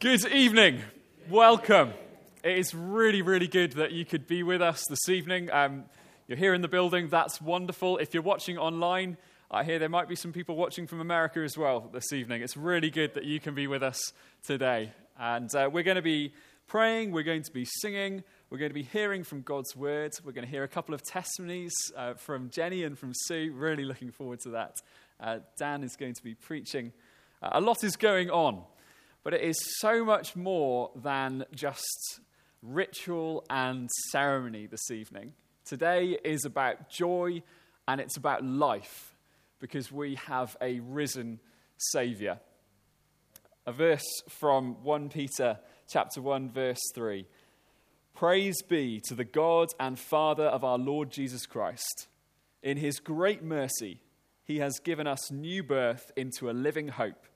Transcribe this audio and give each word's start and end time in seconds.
Good 0.00 0.26
evening. 0.26 0.80
Welcome. 1.28 1.92
It 2.44 2.56
is 2.56 2.72
really, 2.72 3.20
really 3.20 3.48
good 3.48 3.72
that 3.72 3.90
you 3.90 4.04
could 4.04 4.28
be 4.28 4.44
with 4.44 4.62
us 4.62 4.84
this 4.88 5.08
evening. 5.08 5.50
Um, 5.50 5.86
you're 6.28 6.38
here 6.38 6.54
in 6.54 6.60
the 6.60 6.68
building. 6.68 7.08
That's 7.08 7.42
wonderful. 7.42 7.98
If 7.98 8.14
you're 8.14 8.22
watching 8.22 8.58
online, 8.58 9.16
I 9.50 9.64
hear 9.64 9.80
there 9.80 9.88
might 9.88 10.08
be 10.08 10.14
some 10.14 10.32
people 10.32 10.54
watching 10.54 10.86
from 10.86 11.00
America 11.00 11.40
as 11.40 11.58
well 11.58 11.90
this 11.92 12.12
evening. 12.12 12.42
It's 12.42 12.56
really 12.56 12.90
good 12.90 13.14
that 13.14 13.24
you 13.24 13.40
can 13.40 13.56
be 13.56 13.66
with 13.66 13.82
us 13.82 14.00
today. 14.46 14.92
And 15.18 15.52
uh, 15.52 15.68
we're 15.72 15.82
going 15.82 15.96
to 15.96 16.00
be 16.02 16.32
praying, 16.68 17.10
we're 17.10 17.24
going 17.24 17.42
to 17.42 17.52
be 17.52 17.66
singing, 17.80 18.22
we're 18.50 18.58
going 18.58 18.70
to 18.70 18.74
be 18.74 18.84
hearing 18.84 19.24
from 19.24 19.42
God's 19.42 19.74
word. 19.74 20.12
We're 20.24 20.30
going 20.30 20.46
to 20.46 20.50
hear 20.50 20.62
a 20.62 20.68
couple 20.68 20.94
of 20.94 21.02
testimonies 21.02 21.74
uh, 21.96 22.14
from 22.14 22.50
Jenny 22.50 22.84
and 22.84 22.96
from 22.96 23.14
Sue. 23.14 23.52
Really 23.52 23.84
looking 23.84 24.12
forward 24.12 24.38
to 24.42 24.50
that. 24.50 24.76
Uh, 25.18 25.38
Dan 25.58 25.82
is 25.82 25.96
going 25.96 26.14
to 26.14 26.22
be 26.22 26.36
preaching. 26.36 26.92
Uh, 27.42 27.48
a 27.54 27.60
lot 27.60 27.82
is 27.82 27.96
going 27.96 28.30
on. 28.30 28.62
But 29.28 29.34
it 29.34 29.42
is 29.42 29.58
so 29.78 30.06
much 30.06 30.36
more 30.36 30.90
than 30.96 31.44
just 31.54 32.20
ritual 32.62 33.44
and 33.50 33.90
ceremony 34.10 34.64
this 34.64 34.90
evening. 34.90 35.34
Today 35.66 36.18
is 36.24 36.46
about 36.46 36.88
joy 36.88 37.42
and 37.86 38.00
it's 38.00 38.16
about 38.16 38.42
life 38.42 39.14
because 39.58 39.92
we 39.92 40.14
have 40.14 40.56
a 40.62 40.80
risen 40.80 41.40
Saviour. 41.76 42.40
A 43.66 43.72
verse 43.74 44.22
from 44.30 44.82
1 44.82 45.10
Peter 45.10 45.58
chapter 45.90 46.22
1 46.22 46.50
verse 46.50 46.80
3. 46.94 47.26
Praise 48.14 48.62
be 48.62 48.98
to 49.08 49.14
the 49.14 49.24
God 49.24 49.68
and 49.78 49.98
Father 49.98 50.46
of 50.46 50.64
our 50.64 50.78
Lord 50.78 51.10
Jesus 51.10 51.44
Christ. 51.44 52.06
In 52.62 52.78
his 52.78 52.98
great 52.98 53.42
mercy, 53.42 54.00
he 54.46 54.60
has 54.60 54.80
given 54.82 55.06
us 55.06 55.30
new 55.30 55.62
birth 55.62 56.12
into 56.16 56.48
a 56.48 56.52
living 56.52 56.88
hope 56.88 57.26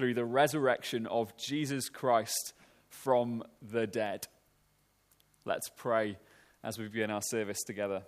through 0.00 0.14
the 0.14 0.24
resurrection 0.24 1.06
of 1.08 1.36
Jesus 1.36 1.90
Christ 1.90 2.54
from 2.88 3.44
the 3.60 3.86
dead. 3.86 4.26
Let's 5.44 5.68
pray 5.68 6.16
as 6.64 6.78
we 6.78 6.86
begin 6.86 7.10
our 7.10 7.20
service 7.20 7.62
together. 7.66 8.04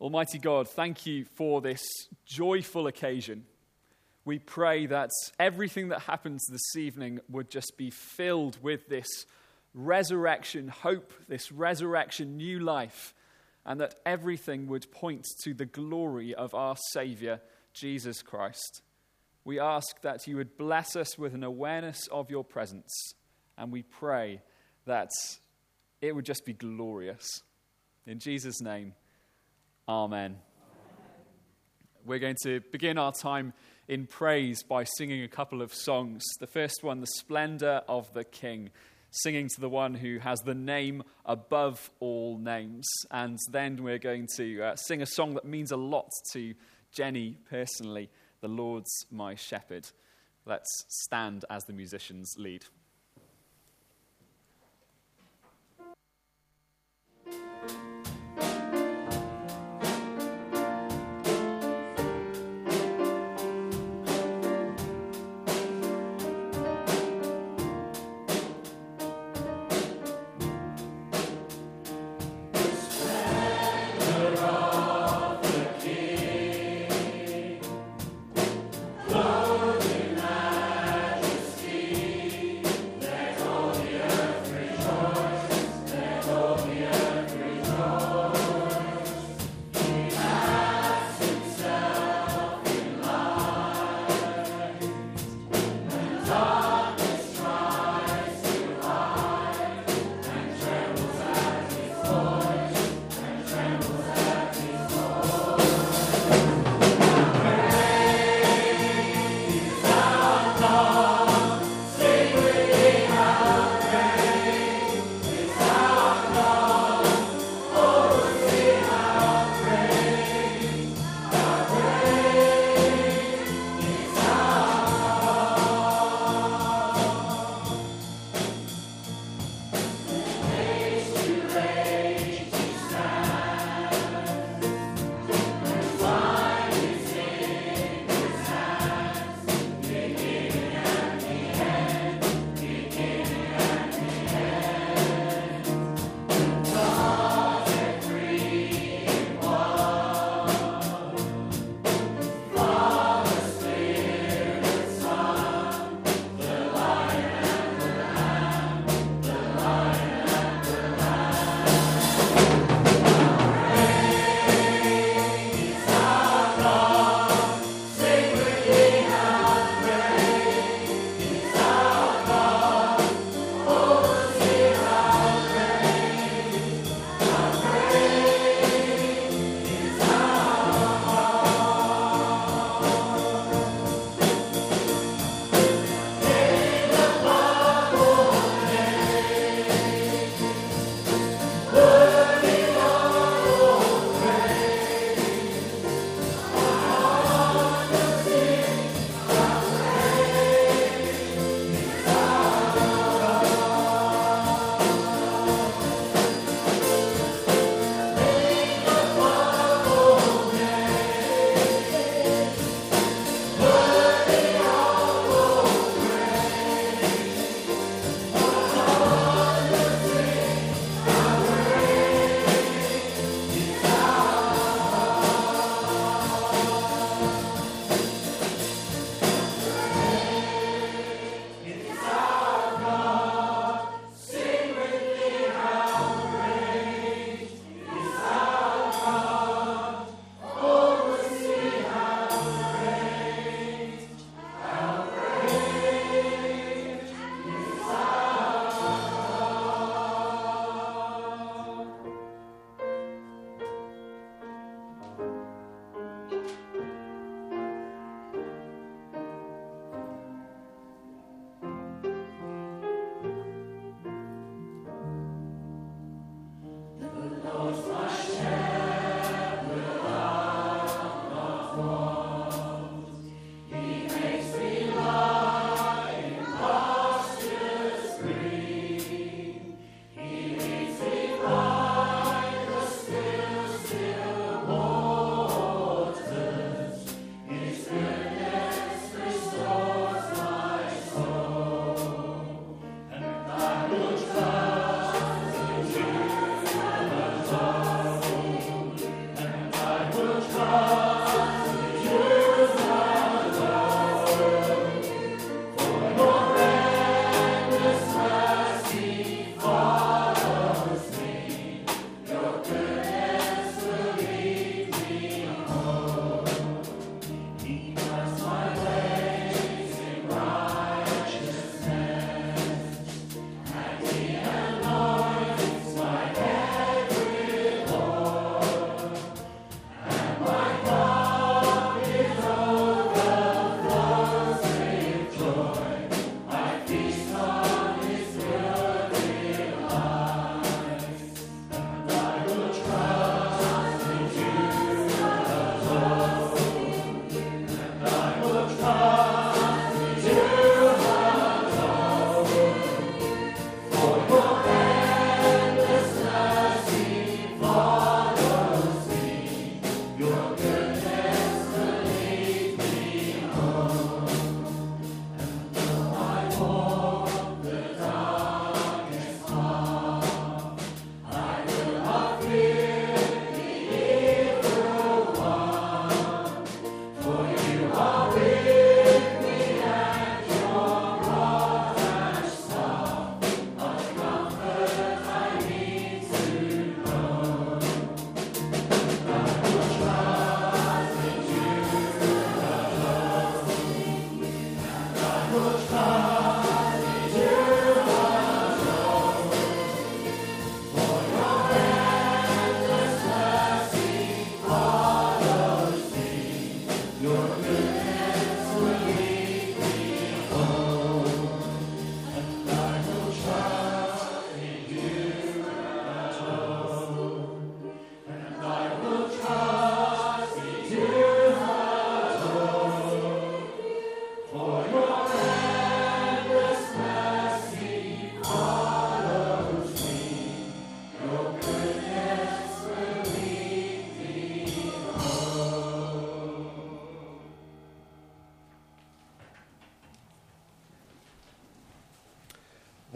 Almighty 0.00 0.40
God, 0.40 0.68
thank 0.68 1.06
you 1.06 1.26
for 1.36 1.60
this 1.60 1.80
joyful 2.26 2.88
occasion. 2.88 3.44
We 4.24 4.40
pray 4.40 4.86
that 4.86 5.10
everything 5.38 5.90
that 5.90 6.00
happens 6.00 6.44
this 6.50 6.74
evening 6.74 7.20
would 7.28 7.50
just 7.50 7.74
be 7.76 7.90
filled 7.90 8.60
with 8.60 8.88
this 8.88 9.26
resurrection 9.74 10.66
hope, 10.66 11.12
this 11.28 11.52
resurrection 11.52 12.36
new 12.36 12.58
life, 12.58 13.14
and 13.64 13.80
that 13.80 13.94
everything 14.04 14.66
would 14.66 14.90
point 14.90 15.24
to 15.44 15.54
the 15.54 15.66
glory 15.66 16.34
of 16.34 16.52
our 16.52 16.74
Saviour, 16.90 17.40
Jesus 17.72 18.22
Christ. 18.22 18.82
We 19.44 19.58
ask 19.58 20.00
that 20.02 20.26
you 20.26 20.36
would 20.36 20.56
bless 20.56 20.96
us 20.96 21.18
with 21.18 21.34
an 21.34 21.44
awareness 21.44 22.06
of 22.08 22.30
your 22.30 22.44
presence, 22.44 23.14
and 23.56 23.72
we 23.72 23.82
pray 23.82 24.42
that 24.86 25.10
it 26.00 26.14
would 26.14 26.24
just 26.24 26.44
be 26.44 26.52
glorious. 26.52 27.26
In 28.06 28.18
Jesus' 28.18 28.60
name, 28.60 28.94
Amen. 29.88 30.36
We're 32.04 32.20
going 32.20 32.36
to 32.44 32.60
begin 32.70 32.96
our 32.96 33.12
time 33.12 33.52
in 33.88 34.06
praise 34.06 34.62
by 34.62 34.84
singing 34.84 35.24
a 35.24 35.28
couple 35.28 35.62
of 35.62 35.74
songs. 35.74 36.22
The 36.38 36.46
first 36.46 36.84
one, 36.84 37.00
The 37.00 37.08
Splendor 37.18 37.82
of 37.88 38.12
the 38.14 38.22
King, 38.22 38.70
singing 39.10 39.48
to 39.48 39.60
the 39.60 39.68
one 39.68 39.94
who 39.94 40.18
has 40.18 40.38
the 40.40 40.54
name 40.54 41.02
above 41.26 41.90
all 41.98 42.38
names. 42.38 42.86
And 43.10 43.36
then 43.50 43.82
we're 43.82 43.98
going 43.98 44.28
to 44.36 44.62
uh, 44.62 44.76
sing 44.76 45.02
a 45.02 45.06
song 45.06 45.34
that 45.34 45.44
means 45.44 45.72
a 45.72 45.76
lot 45.76 46.08
to 46.34 46.54
Jenny 46.92 47.36
personally. 47.50 48.10
The 48.40 48.48
Lord's 48.48 49.06
my 49.10 49.34
shepherd. 49.34 49.88
Let's 50.46 50.86
stand 50.88 51.44
as 51.50 51.64
the 51.66 51.74
musicians 51.74 52.36
lead. 52.38 52.64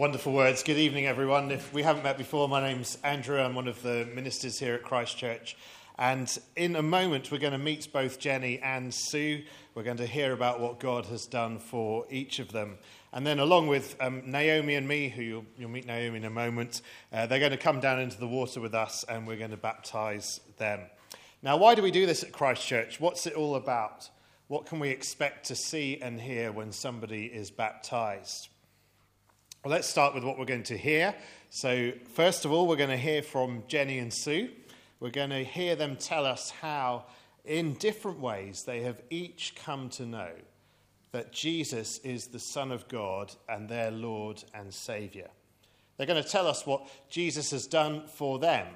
Wonderful 0.04 0.34
words. 0.34 0.62
Good 0.62 0.76
evening, 0.76 1.06
everyone. 1.06 1.50
If 1.50 1.72
we 1.72 1.82
haven't 1.82 2.02
met 2.02 2.18
before, 2.18 2.46
my 2.46 2.60
name's 2.60 2.98
Andrew. 3.02 3.40
I'm 3.40 3.54
one 3.54 3.66
of 3.66 3.80
the 3.80 4.06
ministers 4.14 4.58
here 4.58 4.74
at 4.74 4.82
Christchurch. 4.82 5.56
And 5.98 6.30
in 6.56 6.76
a 6.76 6.82
moment, 6.82 7.32
we're 7.32 7.38
going 7.38 7.54
to 7.54 7.58
meet 7.58 7.90
both 7.90 8.18
Jenny 8.18 8.58
and 8.58 8.92
Sue. 8.92 9.44
We're 9.74 9.82
going 9.82 9.96
to 9.96 10.06
hear 10.06 10.34
about 10.34 10.60
what 10.60 10.78
God 10.78 11.06
has 11.06 11.24
done 11.24 11.58
for 11.58 12.04
each 12.10 12.38
of 12.38 12.52
them. 12.52 12.76
And 13.14 13.26
then, 13.26 13.38
along 13.38 13.68
with 13.68 13.96
um, 13.98 14.22
Naomi 14.26 14.74
and 14.74 14.86
me, 14.86 15.08
who 15.08 15.22
you'll, 15.22 15.46
you'll, 15.56 15.70
meet 15.70 15.86
Naomi 15.86 16.18
in 16.18 16.26
a 16.26 16.30
moment, 16.30 16.82
uh, 17.10 17.24
they're 17.24 17.38
going 17.38 17.52
to 17.52 17.56
come 17.56 17.80
down 17.80 17.98
into 17.98 18.20
the 18.20 18.28
water 18.28 18.60
with 18.60 18.74
us 18.74 19.06
and 19.08 19.26
we're 19.26 19.38
going 19.38 19.52
to 19.52 19.56
baptize 19.56 20.38
them. 20.58 20.80
Now, 21.42 21.56
why 21.56 21.74
do 21.74 21.80
we 21.80 21.90
do 21.90 22.04
this 22.04 22.22
at 22.22 22.30
Christchurch? 22.30 23.00
What's 23.00 23.26
it 23.26 23.32
all 23.32 23.54
about? 23.54 24.10
What 24.48 24.66
can 24.66 24.80
we 24.80 24.90
expect 24.90 25.46
to 25.46 25.56
see 25.56 25.98
and 26.02 26.20
hear 26.20 26.52
when 26.52 26.72
somebody 26.72 27.24
is 27.24 27.50
baptized? 27.50 28.50
Well, 29.64 29.72
let's 29.72 29.88
start 29.88 30.14
with 30.14 30.24
what 30.24 30.38
we're 30.38 30.44
going 30.44 30.64
to 30.64 30.76
hear. 30.76 31.14
So, 31.48 31.92
first 32.12 32.44
of 32.44 32.52
all, 32.52 32.66
we're 32.68 32.76
going 32.76 32.90
to 32.90 32.98
hear 32.98 33.22
from 33.22 33.62
Jenny 33.66 33.98
and 33.98 34.12
Sue. 34.12 34.50
We're 35.00 35.08
going 35.08 35.30
to 35.30 35.42
hear 35.42 35.74
them 35.74 35.96
tell 35.96 36.26
us 36.26 36.50
how, 36.50 37.06
in 37.46 37.72
different 37.72 38.20
ways, 38.20 38.64
they 38.64 38.82
have 38.82 39.00
each 39.08 39.54
come 39.56 39.88
to 39.90 40.04
know 40.04 40.28
that 41.12 41.32
Jesus 41.32 41.96
is 42.00 42.26
the 42.26 42.38
Son 42.38 42.72
of 42.72 42.86
God 42.88 43.34
and 43.48 43.66
their 43.66 43.90
Lord 43.90 44.44
and 44.52 44.74
Saviour. 44.74 45.28
They're 45.96 46.06
going 46.06 46.22
to 46.22 46.28
tell 46.28 46.46
us 46.46 46.66
what 46.66 46.86
Jesus 47.08 47.50
has 47.52 47.66
done 47.66 48.06
for 48.06 48.38
them, 48.38 48.66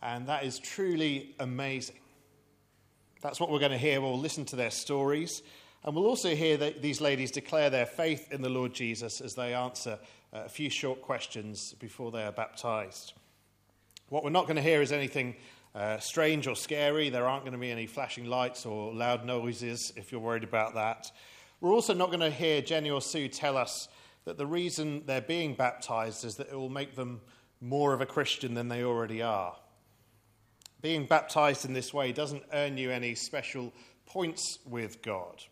and 0.00 0.28
that 0.28 0.44
is 0.44 0.60
truly 0.60 1.34
amazing. 1.40 1.98
That's 3.20 3.40
what 3.40 3.50
we're 3.50 3.58
going 3.58 3.72
to 3.72 3.78
hear. 3.78 4.00
We'll 4.00 4.16
listen 4.16 4.44
to 4.44 4.54
their 4.54 4.70
stories, 4.70 5.42
and 5.84 5.94
we'll 5.94 6.06
also 6.06 6.34
hear 6.34 6.56
these 6.56 7.00
ladies 7.02 7.30
declare 7.30 7.68
their 7.68 7.84
faith 7.84 8.32
in 8.32 8.40
the 8.40 8.48
Lord 8.48 8.72
Jesus 8.72 9.20
as 9.20 9.34
they 9.34 9.52
answer 9.52 9.98
a 10.32 10.48
few 10.48 10.70
short 10.70 11.02
questions 11.02 11.74
before 11.74 12.10
they 12.10 12.22
are 12.22 12.32
baptized. 12.32 13.12
What 14.08 14.24
we're 14.24 14.30
not 14.30 14.44
going 14.44 14.56
to 14.56 14.62
hear 14.62 14.80
is 14.80 14.92
anything 14.92 15.36
uh, 15.74 15.98
strange 15.98 16.46
or 16.46 16.56
scary. 16.56 17.10
There 17.10 17.26
aren't 17.26 17.44
going 17.44 17.52
to 17.52 17.58
be 17.58 17.70
any 17.70 17.86
flashing 17.86 18.26
lights 18.26 18.64
or 18.64 18.94
loud 18.94 19.26
noises 19.26 19.92
if 19.96 20.10
you're 20.10 20.20
worried 20.20 20.44
about 20.44 20.74
that. 20.74 21.12
We're 21.60 21.72
also 21.72 21.92
not 21.92 22.08
going 22.08 22.20
to 22.20 22.30
hear 22.30 22.62
Jenny 22.62 22.90
or 22.90 23.02
Sue 23.02 23.28
tell 23.28 23.56
us 23.56 23.88
that 24.24 24.38
the 24.38 24.46
reason 24.46 25.02
they're 25.04 25.20
being 25.20 25.54
baptized 25.54 26.24
is 26.24 26.36
that 26.36 26.48
it 26.48 26.54
will 26.54 26.70
make 26.70 26.94
them 26.94 27.20
more 27.60 27.92
of 27.92 28.00
a 28.00 28.06
Christian 28.06 28.54
than 28.54 28.68
they 28.68 28.84
already 28.84 29.20
are. 29.20 29.54
Being 30.80 31.06
baptized 31.06 31.64
in 31.64 31.72
this 31.72 31.92
way 31.92 32.12
doesn't 32.12 32.42
earn 32.52 32.76
you 32.78 32.90
any 32.90 33.14
special 33.14 33.72
points 34.06 34.58
with 34.66 35.02
God. 35.02 35.42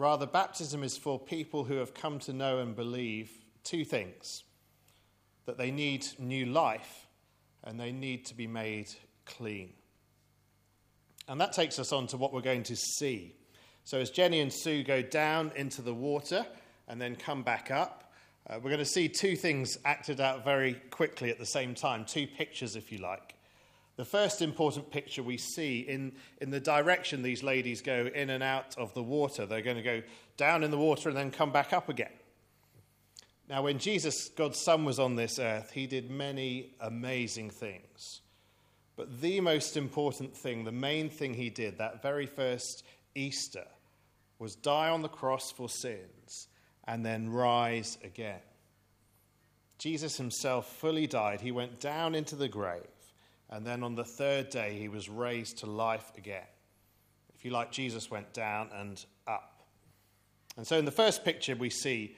Rather, 0.00 0.26
baptism 0.26 0.82
is 0.82 0.96
for 0.96 1.18
people 1.18 1.64
who 1.64 1.76
have 1.76 1.94
come 1.94 2.18
to 2.20 2.32
know 2.32 2.58
and 2.58 2.74
believe 2.74 3.30
two 3.64 3.84
things 3.84 4.42
that 5.46 5.58
they 5.58 5.70
need 5.70 6.06
new 6.18 6.46
life 6.46 7.06
and 7.62 7.78
they 7.78 7.92
need 7.92 8.24
to 8.26 8.34
be 8.34 8.46
made 8.46 8.88
clean. 9.26 9.72
And 11.28 11.40
that 11.40 11.52
takes 11.52 11.78
us 11.78 11.92
on 11.92 12.06
to 12.08 12.16
what 12.16 12.32
we're 12.32 12.40
going 12.40 12.64
to 12.64 12.76
see 12.76 13.34
so, 13.84 13.98
as 13.98 14.10
Jenny 14.10 14.40
and 14.40 14.52
Sue 14.52 14.84
go 14.84 15.02
down 15.02 15.52
into 15.56 15.82
the 15.82 15.94
water 15.94 16.46
and 16.86 17.00
then 17.00 17.16
come 17.16 17.42
back 17.42 17.70
up, 17.70 18.12
uh, 18.48 18.60
we're 18.62 18.70
going 18.70 18.78
to 18.78 18.84
see 18.84 19.08
two 19.08 19.36
things 19.36 19.78
acted 19.84 20.20
out 20.20 20.44
very 20.44 20.74
quickly 20.90 21.30
at 21.30 21.38
the 21.38 21.46
same 21.46 21.74
time, 21.74 22.04
two 22.04 22.26
pictures, 22.26 22.76
if 22.76 22.92
you 22.92 22.98
like. 22.98 23.34
The 24.00 24.06
first 24.06 24.40
important 24.40 24.90
picture 24.90 25.22
we 25.22 25.36
see 25.36 25.80
in, 25.80 26.12
in 26.40 26.50
the 26.50 26.58
direction 26.58 27.20
these 27.20 27.42
ladies 27.42 27.82
go 27.82 28.08
in 28.14 28.30
and 28.30 28.42
out 28.42 28.74
of 28.78 28.94
the 28.94 29.02
water. 29.02 29.44
They're 29.44 29.60
going 29.60 29.76
to 29.76 29.82
go 29.82 30.02
down 30.38 30.64
in 30.64 30.70
the 30.70 30.78
water 30.78 31.10
and 31.10 31.18
then 31.18 31.30
come 31.30 31.52
back 31.52 31.74
up 31.74 31.90
again. 31.90 32.14
Now, 33.46 33.60
when 33.60 33.78
Jesus, 33.78 34.30
God's 34.30 34.58
Son, 34.58 34.86
was 34.86 34.98
on 34.98 35.16
this 35.16 35.38
earth, 35.38 35.72
he 35.72 35.86
did 35.86 36.10
many 36.10 36.72
amazing 36.80 37.50
things. 37.50 38.22
But 38.96 39.20
the 39.20 39.38
most 39.42 39.76
important 39.76 40.34
thing, 40.34 40.64
the 40.64 40.72
main 40.72 41.10
thing 41.10 41.34
he 41.34 41.50
did, 41.50 41.76
that 41.76 42.00
very 42.00 42.24
first 42.24 42.84
Easter 43.14 43.66
was 44.38 44.56
die 44.56 44.88
on 44.88 45.02
the 45.02 45.08
cross 45.08 45.52
for 45.52 45.68
sins 45.68 46.48
and 46.84 47.04
then 47.04 47.28
rise 47.28 47.98
again. 48.02 48.40
Jesus 49.76 50.16
himself 50.16 50.74
fully 50.76 51.06
died. 51.06 51.42
He 51.42 51.52
went 51.52 51.80
down 51.80 52.14
into 52.14 52.34
the 52.34 52.48
grave, 52.48 52.80
and 53.50 53.66
then 53.66 53.82
on 53.82 53.96
the 53.96 54.04
third 54.04 54.48
day, 54.48 54.78
he 54.78 54.88
was 54.88 55.08
raised 55.08 55.58
to 55.58 55.66
life 55.66 56.12
again. 56.16 56.46
If 57.34 57.44
you 57.44 57.50
like, 57.50 57.72
Jesus 57.72 58.10
went 58.10 58.32
down 58.32 58.70
and 58.72 59.04
up. 59.26 59.62
And 60.56 60.66
so, 60.66 60.78
in 60.78 60.84
the 60.84 60.92
first 60.92 61.24
picture 61.24 61.56
we 61.56 61.70
see 61.70 62.16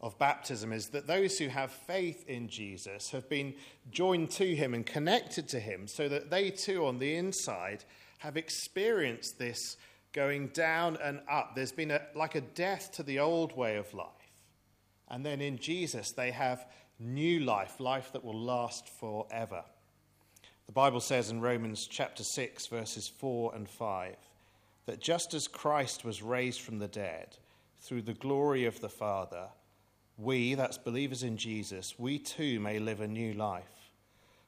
of 0.00 0.16
baptism, 0.18 0.72
is 0.72 0.88
that 0.88 1.08
those 1.08 1.36
who 1.38 1.48
have 1.48 1.72
faith 1.72 2.24
in 2.28 2.48
Jesus 2.48 3.10
have 3.10 3.28
been 3.28 3.54
joined 3.90 4.30
to 4.32 4.54
him 4.54 4.72
and 4.72 4.86
connected 4.86 5.48
to 5.48 5.58
him 5.58 5.88
so 5.88 6.08
that 6.08 6.30
they 6.30 6.50
too, 6.50 6.86
on 6.86 6.98
the 6.98 7.16
inside, 7.16 7.84
have 8.18 8.36
experienced 8.36 9.38
this 9.38 9.76
going 10.12 10.48
down 10.48 10.96
and 11.02 11.20
up. 11.28 11.56
There's 11.56 11.72
been 11.72 11.90
a, 11.90 12.02
like 12.14 12.36
a 12.36 12.40
death 12.40 12.92
to 12.92 13.02
the 13.02 13.18
old 13.18 13.56
way 13.56 13.76
of 13.76 13.92
life. 13.94 14.06
And 15.08 15.26
then 15.26 15.40
in 15.40 15.58
Jesus, 15.58 16.12
they 16.12 16.30
have 16.30 16.66
new 17.00 17.40
life, 17.40 17.80
life 17.80 18.12
that 18.12 18.24
will 18.24 18.38
last 18.38 18.88
forever. 18.88 19.64
The 20.68 20.72
Bible 20.72 21.00
says 21.00 21.30
in 21.30 21.40
Romans 21.40 21.86
chapter 21.86 22.22
6, 22.22 22.66
verses 22.66 23.08
4 23.08 23.54
and 23.54 23.66
5, 23.66 24.16
that 24.84 25.00
just 25.00 25.32
as 25.32 25.48
Christ 25.48 26.04
was 26.04 26.22
raised 26.22 26.60
from 26.60 26.78
the 26.78 26.86
dead 26.86 27.38
through 27.80 28.02
the 28.02 28.12
glory 28.12 28.66
of 28.66 28.78
the 28.82 28.90
Father, 28.90 29.48
we, 30.18 30.52
that's 30.54 30.76
believers 30.76 31.22
in 31.22 31.38
Jesus, 31.38 31.98
we 31.98 32.18
too 32.18 32.60
may 32.60 32.78
live 32.78 33.00
a 33.00 33.08
new 33.08 33.32
life. 33.32 33.92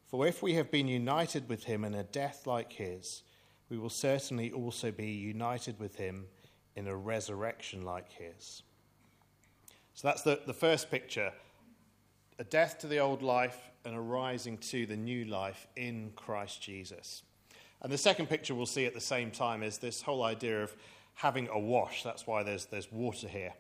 For 0.08 0.26
if 0.26 0.42
we 0.42 0.52
have 0.54 0.70
been 0.70 0.88
united 0.88 1.48
with 1.48 1.64
him 1.64 1.86
in 1.86 1.94
a 1.94 2.02
death 2.02 2.46
like 2.46 2.74
his, 2.74 3.22
we 3.70 3.78
will 3.78 3.88
certainly 3.88 4.52
also 4.52 4.90
be 4.90 5.06
united 5.06 5.80
with 5.80 5.96
him 5.96 6.26
in 6.76 6.86
a 6.86 6.94
resurrection 6.94 7.80
like 7.82 8.12
his. 8.12 8.62
So 9.94 10.06
that's 10.08 10.20
the, 10.20 10.38
the 10.46 10.52
first 10.52 10.90
picture 10.90 11.32
a 12.38 12.44
death 12.44 12.78
to 12.80 12.86
the 12.86 12.98
old 12.98 13.22
life 13.22 13.69
and 13.84 13.96
arising 13.96 14.58
to 14.58 14.86
the 14.86 14.96
new 14.96 15.24
life 15.24 15.66
in 15.76 16.12
Christ 16.16 16.62
Jesus. 16.62 17.22
And 17.82 17.90
the 17.90 17.98
second 17.98 18.28
picture 18.28 18.54
we'll 18.54 18.66
see 18.66 18.84
at 18.86 18.94
the 18.94 19.00
same 19.00 19.30
time 19.30 19.62
is 19.62 19.78
this 19.78 20.02
whole 20.02 20.22
idea 20.22 20.62
of 20.62 20.74
having 21.14 21.48
a 21.48 21.58
wash. 21.58 22.02
That's 22.02 22.26
why 22.26 22.42
there's, 22.42 22.66
there's 22.66 22.92
water 22.92 23.28
here. 23.28 23.52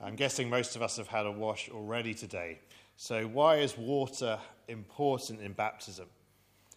I'm 0.00 0.16
guessing 0.16 0.50
most 0.50 0.76
of 0.76 0.82
us 0.82 0.96
have 0.96 1.08
had 1.08 1.26
a 1.26 1.30
wash 1.30 1.68
already 1.70 2.12
today. 2.12 2.58
So, 2.96 3.26
why 3.26 3.56
is 3.56 3.78
water 3.78 4.38
important 4.68 5.40
in 5.40 5.52
baptism? 5.52 6.08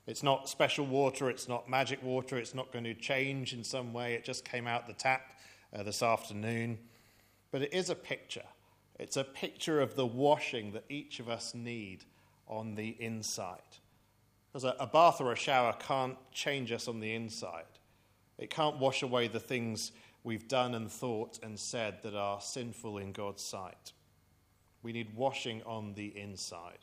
It's 0.08 0.22
not 0.22 0.48
special 0.48 0.86
water, 0.86 1.30
it's 1.30 1.48
not 1.48 1.68
magic 1.68 2.02
water, 2.04 2.38
it's 2.38 2.54
not 2.54 2.72
going 2.72 2.86
to 2.86 2.94
change 2.94 3.54
in 3.54 3.64
some 3.64 3.94
way. 3.94 4.14
It 4.14 4.24
just 4.24 4.46
came 4.46 4.68
out 4.68 4.86
the 4.86 4.94
tap 4.94 5.40
uh, 5.74 5.84
this 5.84 6.04
afternoon. 6.04 6.78
But 7.52 7.64
it 7.64 7.74
is 7.74 7.90
a 7.90 7.96
picture. 7.96 8.46
It's 9.00 9.18
a 9.18 9.24
picture 9.24 9.82
of 9.82 9.96
the 9.96 10.06
washing 10.06 10.72
that 10.74 10.86
each 10.90 11.20
of 11.20 11.28
us 11.28 11.56
need 11.56 12.06
on 12.48 12.76
the 12.76 12.96
inside. 13.00 13.60
Because 14.52 14.64
a, 14.64 14.76
a 14.80 14.88
bath 14.88 15.20
or 15.20 15.32
a 15.32 15.36
shower 15.36 15.74
can't 15.74 16.18
change 16.32 16.72
us 16.72 16.88
on 16.88 17.00
the 17.00 17.14
inside, 17.14 17.66
it 18.38 18.50
can't 18.50 18.78
wash 18.78 19.02
away 19.02 19.28
the 19.28 19.40
things 19.40 19.92
we've 20.24 20.48
done 20.48 20.76
and 20.76 20.92
thought 20.92 21.40
and 21.44 21.60
said 21.60 22.02
that 22.04 22.16
are 22.16 22.42
sinful 22.42 22.98
in 22.98 23.12
God's 23.12 23.44
sight. 23.44 23.94
We 24.82 24.92
need 24.92 25.16
washing 25.16 25.62
on 25.64 25.94
the 25.94 26.08
inside. 26.18 26.80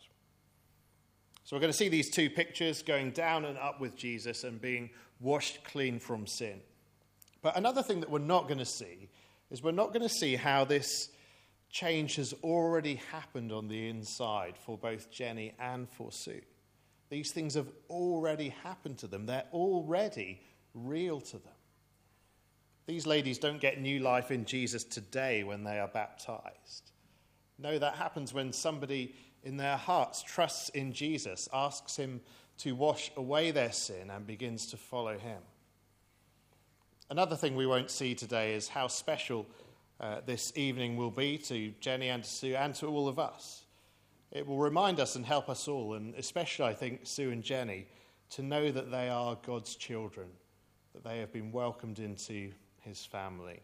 So 1.45 1.57
we're 1.57 1.61
going 1.61 1.73
to 1.73 1.76
see 1.76 1.88
these 1.88 2.11
two 2.11 2.31
pictures 2.31 2.83
going 2.83 3.11
down 3.11 3.45
and 3.45 3.59
up 3.59 3.81
with 3.81 3.97
Jesus 3.97 4.45
and 4.45 4.61
being 4.61 4.90
washed 5.21 5.64
clean 5.64 5.99
from 5.99 6.26
sin. 6.26 6.61
But 7.42 7.57
another 7.57 7.83
thing 7.83 8.00
that 8.00 8.11
we're 8.11 8.21
not 8.21 8.47
going 8.47 8.59
to 8.59 8.64
see 8.64 9.09
is 9.50 9.62
we're 9.62 9.73
not 9.73 9.92
going 9.92 10.02
to 10.02 10.09
see 10.09 10.37
how 10.37 10.64
this 10.64 11.09
change 11.73 12.17
has 12.17 12.35
already 12.45 12.97
happened 13.11 13.50
on 13.50 13.67
the 13.67 13.88
inside 13.88 14.57
for 14.57 14.79
both 14.79 15.11
Jenny 15.11 15.55
and 15.59 15.88
for 15.88 16.12
Sue. 16.12 16.43
These 17.09 17.33
things 17.33 17.55
have 17.55 17.69
already 17.91 18.50
happened 18.62 18.99
to 18.99 19.07
them, 19.07 19.26
they're 19.26 19.49
already 19.52 20.41
real 20.75 21.21
to 21.21 21.38
them. 21.38 21.52
These 22.87 23.07
ladies 23.07 23.38
don't 23.38 23.61
get 23.61 23.81
new 23.81 24.00
life 24.00 24.31
in 24.31 24.45
Jesus 24.45 24.85
today 24.85 25.45
when 25.45 25.64
they 25.64 25.79
are 25.79 25.88
baptized. 25.88 26.91
No, 27.59 27.79
that 27.79 27.95
happens 27.95 28.35
when 28.35 28.52
somebody 28.52 29.14
in 29.45 29.57
their 29.57 29.76
hearts 29.76 30.23
trusts 30.23 30.69
in 30.71 30.93
Jesus, 30.93 31.49
asks 31.52 31.97
him 31.97 32.21
to 32.59 32.75
wash 32.75 33.11
away 33.17 33.50
their 33.50 33.73
sin, 33.73 34.11
and 34.11 34.26
begins 34.26 34.67
to 34.67 34.76
follow 34.76 35.17
him. 35.19 35.41
Another 37.09 37.37
thing 37.37 37.57
we 37.57 37.67
won't 37.67 37.91
see 37.91 38.14
today 38.14 38.55
is 38.55 38.69
how 38.69 38.88
special 38.88 39.47
uh, 40.02 40.21
this 40.26 40.52
evening 40.56 40.97
will 40.97 41.11
be 41.11 41.38
to 41.38 41.73
Jenny 41.80 42.09
and 42.09 42.25
to 42.25 42.28
Sue 42.28 42.56
and 42.56 42.75
to 42.75 42.87
all 42.87 43.09
of 43.09 43.18
us. 43.18 43.64
It 44.32 44.47
will 44.47 44.59
remind 44.59 44.99
us 44.99 45.14
and 45.14 45.25
help 45.25 45.49
us 45.49 45.68
all, 45.68 45.94
and 45.94 46.14
especially, 46.16 46.66
I 46.66 46.75
think, 46.75 47.00
Sue 47.04 47.30
and 47.30 47.42
Jenny, 47.42 47.87
to 48.30 48.42
know 48.42 48.71
that 48.73 48.90
they 48.90 49.09
are 49.09 49.38
God's 49.47 49.76
children, 49.76 50.26
that 50.94 51.04
they 51.04 51.18
have 51.18 51.32
been 51.32 51.52
welcomed 51.52 51.99
into 51.99 52.50
his 52.80 53.04
family. 53.04 53.61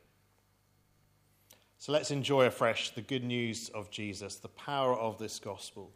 So 1.78 1.92
let's 1.92 2.10
enjoy 2.10 2.44
afresh 2.46 2.90
the 2.90 3.02
good 3.02 3.24
news 3.24 3.70
of 3.70 3.90
Jesus, 3.90 4.36
the 4.36 4.48
power 4.48 4.94
of 4.94 5.18
this 5.18 5.38
gospel 5.38 5.90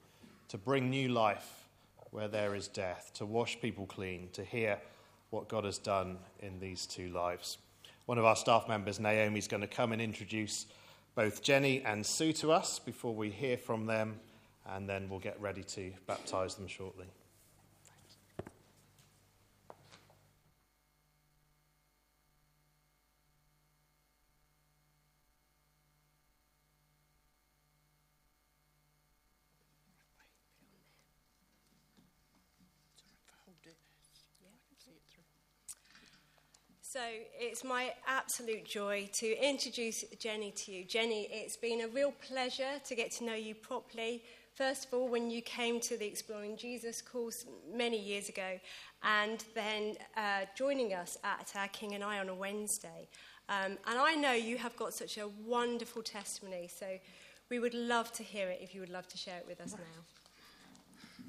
to 0.49 0.58
bring 0.58 0.90
new 0.90 1.08
life 1.08 1.68
where 2.11 2.28
there 2.28 2.54
is 2.54 2.68
death, 2.68 3.11
to 3.14 3.26
wash 3.26 3.61
people 3.61 3.87
clean, 3.87 4.28
to 4.32 4.44
hear 4.44 4.78
what 5.30 5.49
God 5.49 5.64
has 5.64 5.78
done 5.78 6.18
in 6.40 6.61
these 6.61 6.87
two 6.87 7.08
lives. 7.08 7.58
One 8.06 8.18
of 8.18 8.25
our 8.25 8.37
staff 8.37 8.68
members, 8.68 8.99
Naomi, 8.99 9.38
is 9.38 9.47
going 9.47 9.61
to 9.61 9.68
come 9.68 9.92
and 9.92 10.02
introduce 10.02 10.66
both 11.14 11.42
Jenny 11.42 11.82
and 11.82 12.04
Sue 12.04 12.32
to 12.35 12.50
us 12.50 12.78
before 12.78 13.14
we 13.14 13.30
hear 13.30 13.56
from 13.56 13.87
them, 13.87 14.18
and 14.66 14.88
then 14.88 15.09
we'll 15.09 15.21
get 15.21 15.40
ready 15.40 15.62
to 15.62 15.92
baptize 16.06 16.56
them 16.56 16.66
shortly. 16.66 17.06
So 36.92 37.00
it's 37.52 37.64
my 37.64 37.92
absolute 38.09 38.64
joy 38.64 39.06
to 39.12 39.47
introduce 39.47 40.06
Jenny 40.18 40.52
to 40.52 40.73
you. 40.73 40.85
Jenny, 40.85 41.28
it's 41.30 41.54
been 41.54 41.82
a 41.82 41.88
real 41.88 42.14
pleasure 42.26 42.80
to 42.87 42.94
get 42.94 43.11
to 43.12 43.25
know 43.25 43.35
you 43.35 43.54
properly. 43.54 44.23
First 44.54 44.87
of 44.87 44.94
all, 44.94 45.06
when 45.06 45.30
you 45.30 45.42
came 45.42 45.78
to 45.80 45.99
the 45.99 46.06
Exploring 46.06 46.56
Jesus 46.56 47.02
course 47.02 47.44
many 47.71 48.00
years 48.02 48.30
ago, 48.30 48.59
and 49.02 49.44
then 49.54 49.97
uh, 50.16 50.47
joining 50.56 50.94
us 50.94 51.18
at 51.25 51.52
our 51.54 51.68
King 51.68 51.94
and 51.94 52.02
I 52.02 52.21
on 52.21 52.30
a 52.30 52.35
Wednesday. 52.35 53.06
Um, 53.50 53.73
and 53.87 53.99
I 53.99 54.14
know 54.14 54.32
you 54.32 54.56
have 54.56 54.75
got 54.76 54.94
such 54.94 55.18
a 55.18 55.28
wonderful 55.47 56.02
testimony, 56.02 56.71
so 56.75 56.87
we 57.50 57.59
would 57.59 57.75
love 57.75 58.12
to 58.12 58.23
hear 58.23 58.49
it 58.49 58.61
if 58.62 58.75
you 58.75 58.80
would 58.80 58.88
love 58.88 59.09
to 59.09 59.18
share 59.18 59.37
it 59.37 59.44
with 59.47 59.61
us 59.61 59.73
now. 59.73 61.26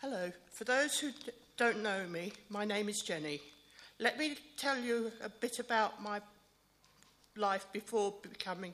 Hello. 0.00 0.32
For 0.50 0.64
those 0.64 0.98
who 0.98 1.12
d- 1.12 1.30
don't 1.56 1.84
know 1.84 2.04
me, 2.08 2.32
my 2.48 2.64
name 2.64 2.88
is 2.88 3.00
Jenny. 3.02 3.40
Let 4.02 4.18
me 4.18 4.34
tell 4.56 4.78
you 4.78 5.12
a 5.22 5.28
bit 5.28 5.58
about 5.58 6.02
my 6.02 6.22
life 7.36 7.66
before 7.70 8.14
becoming, 8.22 8.72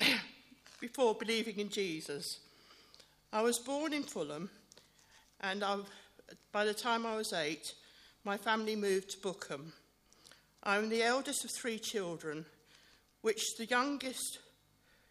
before 0.80 1.16
believing 1.16 1.58
in 1.58 1.68
Jesus. 1.68 2.38
I 3.32 3.42
was 3.42 3.58
born 3.58 3.92
in 3.92 4.04
Fulham, 4.04 4.48
and 5.40 5.64
I, 5.64 5.78
by 6.52 6.64
the 6.64 6.72
time 6.72 7.04
I 7.04 7.16
was 7.16 7.32
eight, 7.32 7.72
my 8.22 8.36
family 8.36 8.76
moved 8.76 9.10
to 9.10 9.18
Bookham. 9.18 9.72
I'm 10.62 10.88
the 10.88 11.02
eldest 11.02 11.44
of 11.44 11.50
three 11.50 11.80
children, 11.80 12.44
which 13.22 13.56
the 13.58 13.66
youngest 13.66 14.38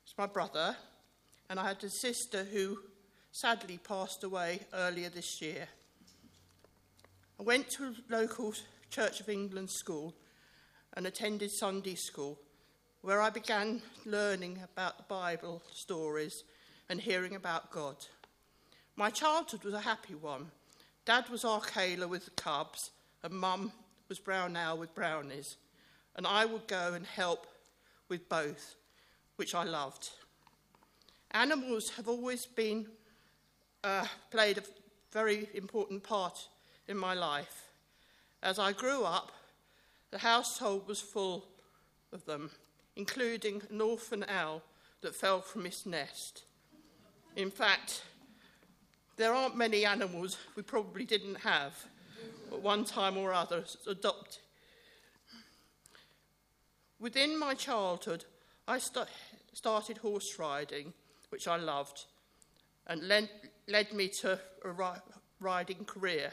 is 0.07 0.13
my 0.17 0.25
brother, 0.25 0.73
and 1.49 1.59
I 1.59 1.67
had 1.67 1.83
a 1.83 1.89
sister 1.89 2.45
who 2.45 2.77
sadly 3.33 3.77
passed 3.77 4.23
away 4.23 4.61
earlier 4.73 5.09
this 5.09 5.41
year. 5.41 5.67
I 7.37 7.43
went 7.43 7.69
to 7.71 7.93
local 8.09 8.53
Church 8.89 9.19
of 9.19 9.29
England 9.29 9.69
school 9.69 10.15
and 10.93 11.05
attended 11.05 11.51
Sunday 11.51 11.95
school, 11.95 12.39
where 13.01 13.21
I 13.21 13.29
began 13.29 13.81
learning 14.05 14.59
about 14.63 14.97
the 14.97 15.03
Bible 15.03 15.61
stories 15.71 16.43
and 16.89 16.99
hearing 17.01 17.35
about 17.35 17.71
God. 17.71 17.97
My 18.95 19.09
childhood 19.09 19.63
was 19.63 19.73
a 19.73 19.81
happy 19.81 20.15
one. 20.15 20.51
Dad 21.05 21.29
was 21.29 21.43
Akela 21.43 22.07
with 22.07 22.25
the 22.25 22.31
Cubs, 22.31 22.91
and 23.23 23.33
Mum 23.33 23.71
was 24.07 24.19
Brown 24.19 24.55
Owl 24.55 24.77
with 24.77 24.95
Brownies, 24.95 25.57
and 26.15 26.25
I 26.25 26.45
would 26.45 26.67
go 26.67 26.93
and 26.93 27.05
help 27.05 27.45
with 28.07 28.29
both, 28.29 28.75
which 29.35 29.53
I 29.53 29.63
loved. 29.63 30.09
Animals 31.31 31.89
have 31.97 32.07
always 32.07 32.45
been 32.45 32.87
uh, 33.83 34.05
played 34.31 34.57
a 34.57 34.63
very 35.11 35.49
important 35.53 36.03
part 36.03 36.47
in 36.87 36.97
my 36.97 37.13
life. 37.13 37.64
As 38.41 38.59
I 38.59 38.71
grew 38.73 39.03
up, 39.03 39.31
the 40.11 40.19
household 40.19 40.87
was 40.87 41.01
full 41.01 41.45
of 42.13 42.25
them, 42.25 42.51
including 42.95 43.61
an 43.69 43.81
orphan 43.81 44.25
owl 44.27 44.61
that 45.01 45.15
fell 45.15 45.41
from 45.41 45.65
its 45.65 45.85
nest. 45.85 46.43
In 47.35 47.51
fact, 47.51 48.03
there 49.17 49.33
aren't 49.33 49.57
many 49.57 49.85
animals 49.85 50.37
we 50.55 50.63
probably 50.63 51.05
didn't 51.05 51.35
have 51.35 51.73
at 52.51 52.61
one 52.61 52.85
time 52.85 53.17
or 53.17 53.33
other 53.33 53.63
adopted. 53.87 54.37
Within 56.99 57.37
my 57.37 57.53
childhood, 57.53 58.25
I 58.67 58.79
st- 58.79 59.07
started 59.53 59.97
horse 59.97 60.39
riding, 60.39 60.93
which 61.29 61.47
I 61.47 61.57
loved, 61.57 62.05
and 62.87 63.07
led, 63.07 63.29
led 63.67 63.93
me 63.93 64.07
to 64.21 64.39
a 64.63 64.71
ri- 64.71 65.01
riding 65.39 65.85
career. 65.85 66.31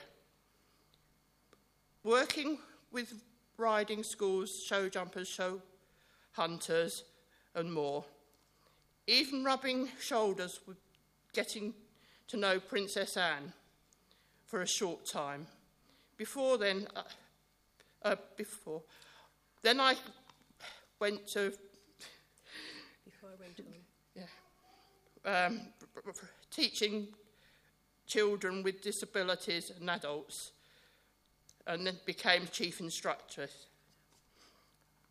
Working 2.05 2.59
with 2.91 3.23
riding 3.57 4.03
schools, 4.03 4.63
show 4.63 4.89
jumpers, 4.89 5.29
show 5.29 5.61
hunters, 6.33 7.05
and 7.55 7.73
more. 7.73 8.05
Even 9.07 9.45
rubbing 9.45 9.89
shoulders 10.01 10.61
with 10.67 10.79
getting 11.33 11.75
to 12.29 12.37
know 12.37 12.59
Princess 12.59 13.17
Anne 13.17 13.53
for 14.47 14.63
a 14.63 14.67
short 14.67 15.07
time. 15.07 15.47
Before 16.17 16.59
then, 16.59 16.87
uh, 16.97 17.03
uh, 18.03 18.17
before, 18.37 18.83
then 19.63 19.81
I 19.81 19.95
went 20.99 21.27
to 21.29 21.53
Before 23.05 23.31
I 23.31 23.41
went 23.41 23.61
on. 23.61 24.25
yeah, 25.25 25.47
um, 25.47 25.61
teaching 26.51 27.09
children 28.07 28.63
with 28.63 28.83
disabilities 28.83 29.73
and 29.79 29.89
adults, 29.89 30.53
and 31.67 31.87
then 31.87 31.99
became 32.05 32.47
chief 32.51 32.81
instructor. 32.81 33.49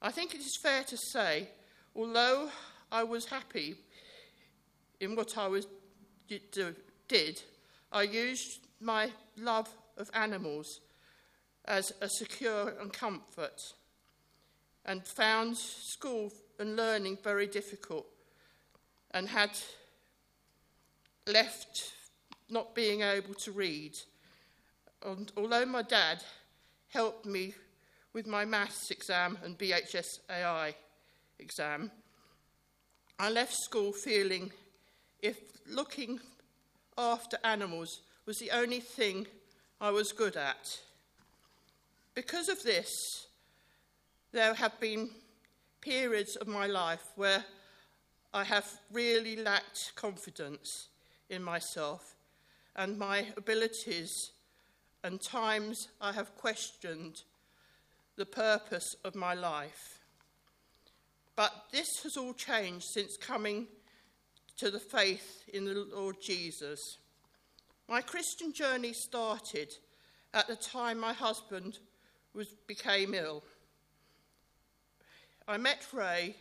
I 0.01 0.11
think 0.11 0.33
it 0.33 0.41
is 0.41 0.57
fair 0.61 0.83
to 0.83 0.97
say, 0.97 1.47
although 1.95 2.49
I 2.91 3.03
was 3.03 3.25
happy 3.25 3.75
in 4.99 5.15
what 5.15 5.37
I 5.37 5.47
was 5.47 5.67
did, 7.07 7.41
I 7.91 8.03
used 8.03 8.67
my 8.79 9.11
love 9.37 9.69
of 9.97 10.09
animals 10.13 10.79
as 11.65 11.91
a 12.01 12.09
secure 12.09 12.69
and 12.79 12.91
comfort, 12.91 13.61
and 14.85 15.05
found 15.05 15.57
school 15.57 16.31
and 16.57 16.75
learning 16.75 17.17
very 17.23 17.47
difficult, 17.47 18.07
and 19.11 19.27
had 19.27 19.51
left 21.27 21.93
not 22.49 22.73
being 22.73 23.01
able 23.01 23.33
to 23.35 23.51
read. 23.51 23.93
And 25.05 25.31
although 25.37 25.65
my 25.65 25.83
dad 25.83 26.23
helped 26.91 27.25
me 27.25 27.53
with 28.13 28.27
my 28.27 28.45
maths 28.45 28.91
exam 28.91 29.37
and 29.43 29.57
BHSAI 29.57 30.73
exam, 31.39 31.91
I 33.17 33.29
left 33.29 33.53
school 33.53 33.91
feeling 33.91 34.51
if 35.21 35.37
looking 35.67 36.19
after 36.97 37.37
animals 37.43 38.01
was 38.25 38.39
the 38.39 38.51
only 38.51 38.79
thing 38.79 39.27
I 39.79 39.91
was 39.91 40.11
good 40.11 40.35
at. 40.35 40.79
Because 42.13 42.49
of 42.49 42.61
this, 42.63 43.27
there 44.31 44.53
have 44.53 44.79
been 44.79 45.09
periods 45.81 46.35
of 46.35 46.47
my 46.47 46.67
life 46.67 47.03
where 47.15 47.43
I 48.33 48.43
have 48.43 48.67
really 48.91 49.35
lacked 49.35 49.93
confidence 49.95 50.87
in 51.29 51.43
myself 51.43 52.15
and 52.75 52.97
my 52.97 53.27
abilities, 53.37 54.31
and 55.03 55.21
times 55.21 55.87
I 55.99 56.11
have 56.11 56.35
questioned 56.35 57.23
the 58.17 58.25
purpose 58.25 58.95
of 59.03 59.15
my 59.15 59.33
life. 59.33 59.99
But 61.35 61.53
this 61.71 61.87
has 62.03 62.17
all 62.17 62.33
changed 62.33 62.85
since 62.93 63.17
coming 63.17 63.67
to 64.57 64.69
the 64.69 64.79
faith 64.79 65.43
in 65.53 65.65
the 65.65 65.87
Lord 65.93 66.17
Jesus. 66.21 66.97
My 67.89 68.01
Christian 68.01 68.53
journey 68.53 68.93
started 68.93 69.73
at 70.33 70.47
the 70.47 70.55
time 70.55 70.99
my 70.99 71.13
husband 71.13 71.79
was, 72.33 72.47
became 72.67 73.13
ill. 73.13 73.43
I 75.47 75.57
met 75.57 75.85
Ray 75.91 76.35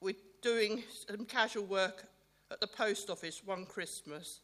with 0.00 0.16
doing 0.40 0.82
some 1.06 1.26
casual 1.26 1.66
work 1.66 2.04
at 2.50 2.60
the 2.60 2.66
post 2.66 3.10
office 3.10 3.42
one 3.44 3.66
Christmas. 3.66 4.40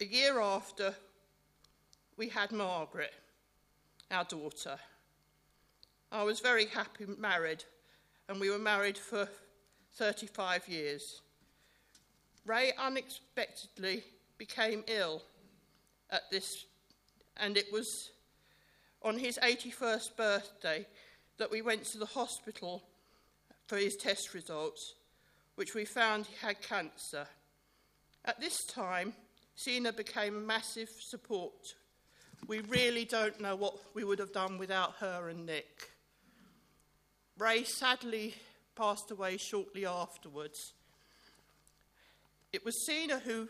A 0.00 0.04
year 0.04 0.40
after, 0.40 0.94
we 2.20 2.28
had 2.28 2.52
Margaret, 2.52 3.14
our 4.10 4.24
daughter. 4.24 4.76
I 6.12 6.22
was 6.22 6.40
very 6.40 6.66
happy 6.66 7.06
married, 7.18 7.64
and 8.28 8.38
we 8.38 8.50
were 8.50 8.58
married 8.58 8.98
for 8.98 9.26
35 9.94 10.68
years. 10.68 11.22
Ray 12.44 12.74
unexpectedly 12.78 14.04
became 14.36 14.84
ill 14.86 15.22
at 16.10 16.30
this, 16.30 16.66
and 17.38 17.56
it 17.56 17.72
was 17.72 18.10
on 19.00 19.16
his 19.16 19.38
81st 19.42 20.14
birthday 20.14 20.86
that 21.38 21.50
we 21.50 21.62
went 21.62 21.86
to 21.86 21.98
the 21.98 22.04
hospital 22.04 22.82
for 23.66 23.78
his 23.78 23.96
test 23.96 24.34
results, 24.34 24.92
which 25.54 25.74
we 25.74 25.86
found 25.86 26.26
he 26.26 26.46
had 26.46 26.60
cancer. 26.60 27.26
At 28.26 28.40
this 28.40 28.58
time, 28.66 29.14
Sina 29.54 29.94
became 29.94 30.36
a 30.36 30.40
massive 30.40 30.90
support. 31.00 31.76
We 32.46 32.60
really 32.60 33.04
don't 33.04 33.40
know 33.40 33.54
what 33.54 33.76
we 33.94 34.04
would 34.04 34.18
have 34.18 34.32
done 34.32 34.58
without 34.58 34.94
her 35.00 35.28
and 35.28 35.46
Nick. 35.46 35.90
Ray 37.38 37.64
sadly 37.64 38.34
passed 38.74 39.10
away 39.10 39.36
shortly 39.36 39.86
afterwards. 39.86 40.72
It 42.52 42.64
was 42.64 42.84
Sina 42.84 43.20
who 43.20 43.48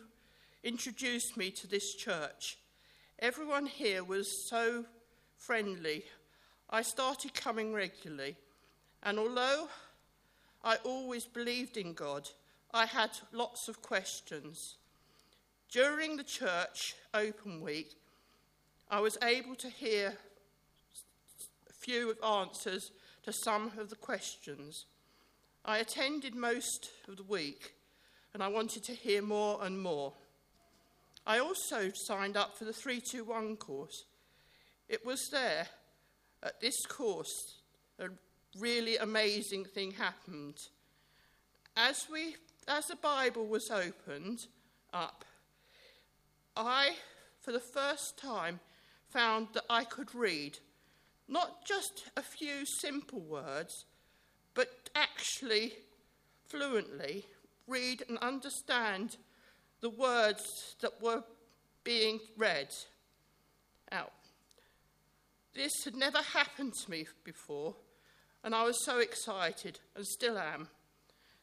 introduced 0.62 1.36
me 1.36 1.50
to 1.52 1.66
this 1.66 1.94
church. 1.94 2.58
Everyone 3.18 3.66
here 3.66 4.04
was 4.04 4.48
so 4.48 4.84
friendly. 5.36 6.04
I 6.68 6.82
started 6.82 7.34
coming 7.34 7.72
regularly, 7.72 8.36
and 9.02 9.18
although 9.18 9.68
I 10.62 10.76
always 10.84 11.24
believed 11.24 11.76
in 11.76 11.94
God, 11.94 12.28
I 12.72 12.86
had 12.86 13.10
lots 13.32 13.68
of 13.68 13.82
questions. 13.82 14.76
During 15.70 16.16
the 16.16 16.24
church 16.24 16.94
open 17.14 17.60
week, 17.60 17.94
I 18.92 18.98
was 18.98 19.16
able 19.22 19.54
to 19.54 19.68
hear 19.68 20.14
a 21.68 21.72
few 21.72 22.16
answers 22.26 22.90
to 23.22 23.32
some 23.32 23.70
of 23.78 23.88
the 23.88 23.94
questions. 23.94 24.86
I 25.64 25.78
attended 25.78 26.34
most 26.34 26.90
of 27.06 27.16
the 27.16 27.22
week 27.22 27.74
and 28.34 28.42
I 28.42 28.48
wanted 28.48 28.82
to 28.84 28.92
hear 28.92 29.22
more 29.22 29.62
and 29.62 29.80
more. 29.80 30.14
I 31.24 31.38
also 31.38 31.92
signed 31.94 32.36
up 32.36 32.58
for 32.58 32.64
the 32.64 32.72
321 32.72 33.58
course. 33.58 34.06
It 34.88 35.06
was 35.06 35.28
there 35.30 35.68
at 36.42 36.60
this 36.60 36.84
course 36.86 37.60
a 38.00 38.08
really 38.58 38.96
amazing 38.96 39.66
thing 39.66 39.92
happened. 39.92 40.56
As 41.76 42.08
we 42.10 42.34
as 42.66 42.86
the 42.86 42.96
Bible 42.96 43.46
was 43.46 43.70
opened 43.70 44.46
up, 44.92 45.24
I 46.56 46.96
for 47.40 47.52
the 47.52 47.60
first 47.60 48.18
time 48.18 48.58
found 49.10 49.48
that 49.54 49.64
I 49.68 49.84
could 49.84 50.14
read 50.14 50.58
not 51.28 51.64
just 51.64 52.10
a 52.16 52.22
few 52.22 52.64
simple 52.80 53.20
words, 53.20 53.84
but 54.54 54.90
actually 54.94 55.72
fluently 56.48 57.24
read 57.66 58.02
and 58.08 58.18
understand 58.18 59.16
the 59.80 59.90
words 59.90 60.42
that 60.80 61.00
were 61.00 61.22
being 61.84 62.18
read 62.36 62.68
out. 63.92 64.12
This 65.54 65.72
had 65.84 65.94
never 65.94 66.18
happened 66.18 66.74
to 66.74 66.90
me 66.90 67.06
before, 67.24 67.76
and 68.42 68.54
I 68.54 68.64
was 68.64 68.84
so 68.84 68.98
excited, 68.98 69.78
and 69.94 70.04
still 70.04 70.38
am, 70.38 70.68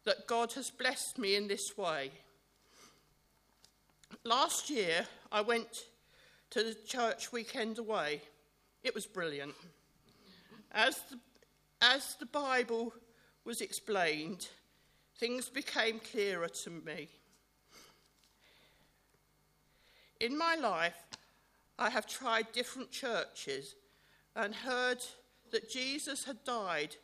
that 0.03 0.27
God 0.27 0.53
has 0.53 0.69
blessed 0.69 1.17
me 1.17 1.35
in 1.35 1.47
this 1.47 1.77
way. 1.77 2.11
Last 4.23 4.69
year, 4.69 5.07
I 5.31 5.41
went 5.41 5.67
to 6.51 6.63
the 6.63 6.75
church 6.85 7.31
weekend 7.31 7.77
away. 7.77 8.21
It 8.83 8.95
was 8.95 9.05
brilliant. 9.05 9.53
As 10.71 10.99
the, 11.09 11.19
as 11.81 12.15
the 12.19 12.25
Bible 12.25 12.93
was 13.45 13.61
explained, 13.61 14.47
things 15.17 15.49
became 15.49 15.99
clearer 15.99 16.49
to 16.49 16.69
me. 16.69 17.09
In 20.19 20.37
my 20.37 20.55
life, 20.55 20.97
I 21.77 21.89
have 21.89 22.07
tried 22.07 22.51
different 22.51 22.91
churches 22.91 23.75
and 24.35 24.53
heard 24.53 24.99
that 25.51 25.69
Jesus 25.69 26.25
had 26.25 26.43
died 26.43 26.95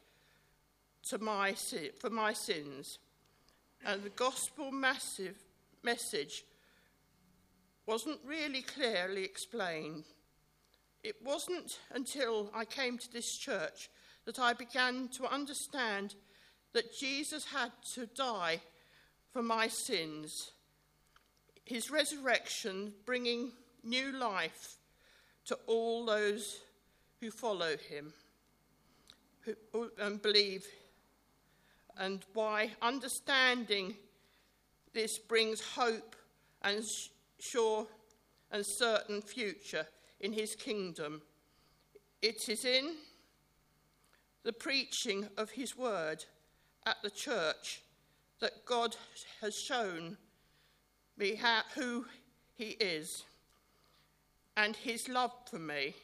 my, 1.19 1.55
for 1.99 2.09
my 2.09 2.33
sins, 2.33 2.99
and 3.85 4.03
the 4.03 4.09
gospel 4.09 4.71
massive 4.71 5.35
message 5.83 6.43
wasn't 7.85 8.19
really 8.25 8.61
clearly 8.61 9.23
explained. 9.23 10.05
It 11.03 11.15
wasn't 11.23 11.79
until 11.91 12.49
I 12.53 12.65
came 12.65 12.97
to 12.97 13.11
this 13.11 13.37
church 13.37 13.89
that 14.25 14.39
I 14.39 14.53
began 14.53 15.09
to 15.17 15.25
understand 15.25 16.15
that 16.73 16.97
Jesus 16.97 17.45
had 17.45 17.71
to 17.93 18.05
die 18.05 18.61
for 19.31 19.43
my 19.43 19.67
sins. 19.67 20.51
His 21.65 21.91
resurrection 21.91 22.93
bringing 23.05 23.51
new 23.83 24.11
life 24.13 24.77
to 25.45 25.57
all 25.67 26.05
those 26.05 26.61
who 27.19 27.31
follow 27.31 27.75
him 27.89 28.13
and 29.99 30.21
believe, 30.21 30.65
and 31.97 32.23
why 32.33 32.71
understanding 32.81 33.95
this 34.93 35.19
brings 35.19 35.59
hope 35.59 36.15
and 36.61 36.83
sure 37.43 37.87
and 38.51 38.65
certain 38.65 39.21
future 39.21 39.87
in 40.19 40.33
his 40.33 40.55
kingdom. 40.55 41.21
It 42.21 42.47
is 42.47 42.63
in 42.63 42.95
the 44.43 44.53
preaching 44.53 45.27
of 45.37 45.51
his 45.51 45.77
word 45.77 46.23
at 46.85 46.97
the 47.03 47.09
church 47.09 47.81
that 48.39 48.65
God 48.65 48.95
has 49.41 49.55
shown 49.55 50.17
me 51.17 51.35
how, 51.35 51.61
who 51.75 52.05
he 52.55 52.71
is 52.79 53.23
and 54.55 54.75
his 54.75 55.07
love 55.09 55.31
for 55.49 55.59
me, 55.59 55.95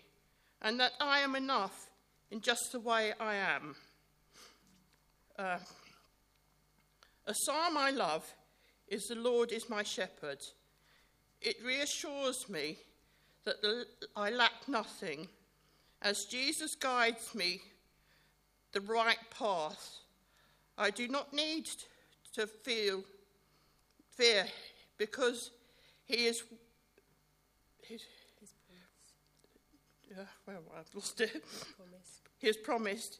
and 0.62 0.80
that 0.80 0.94
I 1.00 1.20
am 1.20 1.36
enough 1.36 1.90
in 2.32 2.42
just 2.42 2.72
the 2.72 2.80
way 2.80 3.14
I 3.20 3.36
am. 3.36 3.76
Uh, 5.38 5.60
a 7.28 7.34
psalm 7.34 7.78
I 7.78 7.92
love 7.92 8.26
is 8.88 9.04
The 9.04 9.16
Lord 9.16 9.52
is 9.52 9.70
my 9.70 9.84
shepherd. 9.84 10.40
It 11.42 11.58
reassures 11.66 12.50
me 12.50 12.78
that 13.46 13.62
the, 13.62 13.86
I 14.16 14.30
lack 14.30 14.68
nothing 14.68 15.28
as 16.02 16.26
Jesus 16.26 16.76
guides 16.76 17.34
me 17.34 17.62
the 18.74 18.82
right 18.82 19.18
path. 19.38 19.98
I 20.78 20.90
do 20.90 21.08
not 21.08 21.34
need 21.34 21.70
to 22.34 22.48
feel 22.48 23.04
fear 24.16 24.46
because 24.98 25.52
he 26.06 26.28
is. 26.28 26.44
He, 27.82 27.98
yeah, 30.10 30.22
uh, 30.22 30.26
well, 30.46 30.62
I've 30.78 30.94
lost 30.94 31.22
it. 31.22 31.32
Promise. 31.32 32.22
He 32.38 32.48
has 32.48 32.58
promised. 32.58 33.20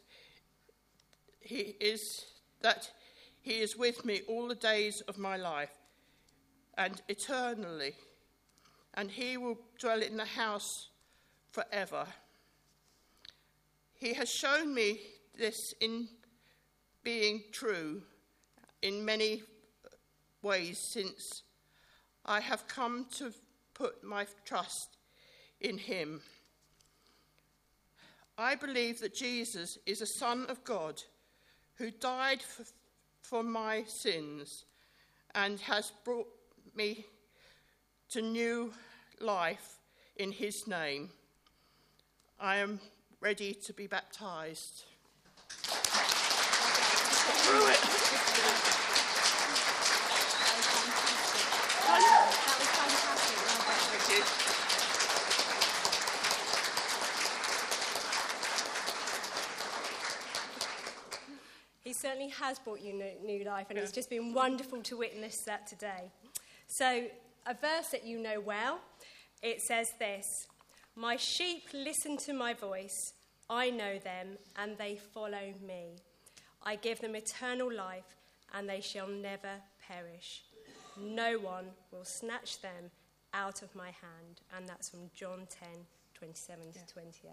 He 1.40 1.74
is 1.80 2.24
that 2.60 2.90
he 3.40 3.60
is 3.60 3.76
with 3.76 4.04
me 4.04 4.20
all 4.28 4.46
the 4.48 4.54
days 4.54 5.00
of 5.02 5.18
my 5.18 5.36
life 5.36 5.72
and 6.76 7.00
eternally 7.08 7.94
and 8.94 9.10
he 9.10 9.36
will 9.36 9.58
dwell 9.78 10.02
in 10.02 10.16
the 10.16 10.24
house 10.24 10.88
forever. 11.50 12.06
He 13.94 14.14
has 14.14 14.30
shown 14.30 14.74
me 14.74 15.00
this 15.36 15.74
in 15.80 16.08
being 17.02 17.42
true 17.52 18.02
in 18.82 19.04
many 19.04 19.42
ways 20.42 20.78
since 20.78 21.42
I 22.24 22.40
have 22.40 22.66
come 22.68 23.06
to 23.16 23.32
put 23.74 24.02
my 24.02 24.26
trust 24.44 24.96
in 25.60 25.78
him. 25.78 26.20
I 28.38 28.54
believe 28.54 29.00
that 29.00 29.14
Jesus 29.14 29.78
is 29.84 30.00
a 30.00 30.06
Son 30.06 30.46
of 30.48 30.64
God 30.64 31.02
who 31.74 31.90
died 31.90 32.42
for, 32.42 32.64
for 33.22 33.42
my 33.42 33.84
sins 33.84 34.64
and 35.34 35.60
has 35.60 35.92
brought 36.04 36.28
me 36.74 37.04
to 38.10 38.20
new 38.20 38.72
life 39.20 39.78
in 40.16 40.32
his 40.32 40.66
name. 40.66 41.10
I 42.40 42.56
am 42.56 42.80
ready 43.20 43.54
to 43.54 43.72
be 43.72 43.86
baptized. 43.86 44.84
He 61.84 61.92
certainly 61.92 62.28
has 62.28 62.58
brought 62.58 62.80
you 62.80 62.92
new 63.24 63.44
life, 63.44 63.66
and 63.68 63.76
yeah. 63.76 63.84
it's 63.84 63.92
just 63.92 64.10
been 64.10 64.34
wonderful 64.34 64.82
to 64.82 64.96
witness 64.96 65.38
that 65.42 65.68
today. 65.68 66.10
So, 66.66 67.06
a 67.46 67.54
verse 67.54 67.88
that 67.92 68.04
you 68.04 68.20
know 68.20 68.40
well. 68.40 68.80
It 69.42 69.62
says 69.62 69.92
this 69.98 70.46
My 70.96 71.16
sheep 71.16 71.64
listen 71.72 72.16
to 72.18 72.32
my 72.32 72.54
voice. 72.54 73.14
I 73.48 73.70
know 73.70 73.98
them, 73.98 74.38
and 74.56 74.78
they 74.78 74.96
follow 74.96 75.54
me. 75.66 75.96
I 76.62 76.76
give 76.76 77.00
them 77.00 77.16
eternal 77.16 77.72
life, 77.72 78.16
and 78.54 78.68
they 78.68 78.80
shall 78.80 79.08
never 79.08 79.54
perish. 79.88 80.44
No 81.00 81.38
one 81.38 81.66
will 81.90 82.04
snatch 82.04 82.60
them 82.60 82.90
out 83.32 83.62
of 83.62 83.74
my 83.74 83.86
hand. 83.86 84.40
And 84.56 84.68
that's 84.68 84.88
from 84.90 85.10
John 85.14 85.46
10 85.48 85.68
27 86.14 86.58
yeah. 86.74 86.82
to 86.82 86.92
28. 86.92 87.32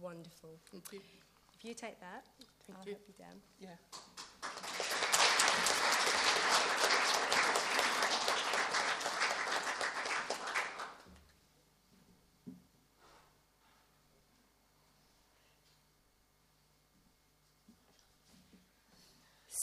Wonderful. 0.00 0.50
If 0.72 0.92
If 1.54 1.64
you 1.64 1.74
take 1.74 2.00
that, 2.00 2.24
Thank 2.66 2.78
I'll 2.78 2.84
you. 2.86 2.92
help 2.92 3.02
you 3.06 3.14
down. 3.18 3.40
Yeah. 3.60 3.76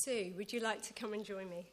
Sue, 0.04 0.34
would 0.36 0.52
you 0.52 0.60
like 0.62 0.82
to 0.82 0.94
come 0.94 1.14
and 1.14 1.24
join 1.24 1.48
me? 1.48 1.70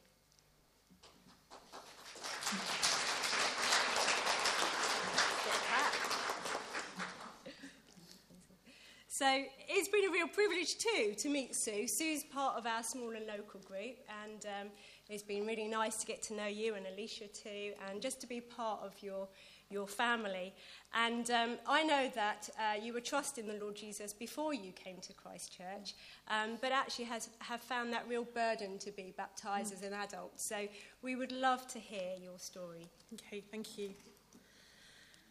So 9.06 9.44
it's 9.70 9.88
been 9.88 10.04
a 10.04 10.12
real 10.12 10.28
privilege 10.28 10.76
too 10.76 11.14
to 11.16 11.28
meet 11.30 11.56
Sue. 11.56 11.88
Sue's 11.88 12.22
part 12.22 12.58
of 12.58 12.66
our 12.66 12.82
smaller 12.82 13.20
local 13.26 13.60
group, 13.60 13.96
and 14.22 14.44
um, 14.44 14.68
it's 15.08 15.22
been 15.22 15.46
really 15.46 15.66
nice 15.66 15.96
to 15.96 16.06
get 16.06 16.22
to 16.24 16.34
know 16.34 16.46
you 16.48 16.74
and 16.74 16.86
Alicia 16.86 17.28
too, 17.28 17.72
and 17.88 18.02
just 18.02 18.20
to 18.20 18.26
be 18.26 18.42
part 18.42 18.80
of 18.84 18.92
your 19.02 19.26
your 19.70 19.86
family. 19.86 20.54
And 20.94 21.30
um, 21.30 21.58
I 21.66 21.82
know 21.82 22.10
that 22.14 22.48
uh, 22.58 22.80
you 22.82 22.92
were 22.92 23.00
trusting 23.00 23.46
the 23.46 23.58
Lord 23.60 23.76
Jesus 23.76 24.12
before 24.12 24.54
you 24.54 24.72
came 24.72 24.96
to 25.02 25.12
Christchurch, 25.12 25.94
um, 26.28 26.58
but 26.60 26.72
actually 26.72 27.04
has 27.06 27.28
have 27.40 27.60
found 27.60 27.92
that 27.92 28.08
real 28.08 28.24
burden 28.24 28.78
to 28.78 28.90
be 28.90 29.12
baptised 29.16 29.72
as 29.72 29.82
an 29.82 29.92
adult. 29.92 30.32
So 30.36 30.68
we 31.02 31.16
would 31.16 31.32
love 31.32 31.66
to 31.68 31.78
hear 31.78 32.14
your 32.22 32.38
story. 32.38 32.86
Okay, 33.14 33.42
thank 33.50 33.78
you. 33.78 33.90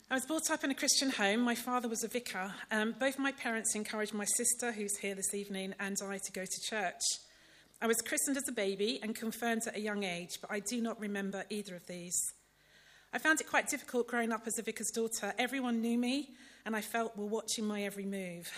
I 0.10 0.14
was 0.14 0.26
brought 0.26 0.50
up 0.50 0.64
in 0.64 0.72
a 0.72 0.76
Christian 0.76 1.10
home. 1.10 1.42
My 1.42 1.56
father 1.56 1.90
was 1.90 2.02
a 2.04 2.08
vicar. 2.08 2.54
Um, 2.72 2.96
both 2.98 3.20
my 3.20 3.34
parents 3.34 3.76
encouraged 3.76 4.14
my 4.14 4.24
sister, 4.24 4.72
who's 4.72 4.96
here 4.98 5.16
this 5.16 5.34
evening, 5.34 5.74
and 5.82 5.98
I 6.02 6.18
to 6.18 6.32
go 6.32 6.46
to 6.46 6.62
church. 6.70 7.02
I 7.82 7.88
was 7.88 7.98
christened 8.02 8.38
as 8.38 8.48
a 8.48 8.54
baby 8.54 9.00
and 9.04 9.14
confirmed 9.14 9.64
at 9.68 9.76
a 9.76 9.82
young 9.82 10.04
age, 10.04 10.40
but 10.40 10.50
I 10.50 10.62
do 10.62 10.82
not 10.82 11.00
remember 11.00 11.44
either 11.50 11.76
of 11.76 11.86
these. 11.88 12.18
I 13.14 13.20
found 13.20 13.40
it 13.40 13.50
quite 13.50 13.70
difficult 13.70 14.08
growing 14.08 14.34
up 14.34 14.46
as 14.48 14.60
a 14.60 14.62
vicar's 14.62 14.92
daughter. 14.92 15.34
Everyone 15.38 15.82
knew 15.82 15.98
me, 15.98 16.32
and 16.66 16.76
I 16.76 16.82
felt 16.82 17.16
were 17.16 17.26
watching 17.26 17.66
my 17.66 17.84
every 17.84 18.06
move. 18.06 18.52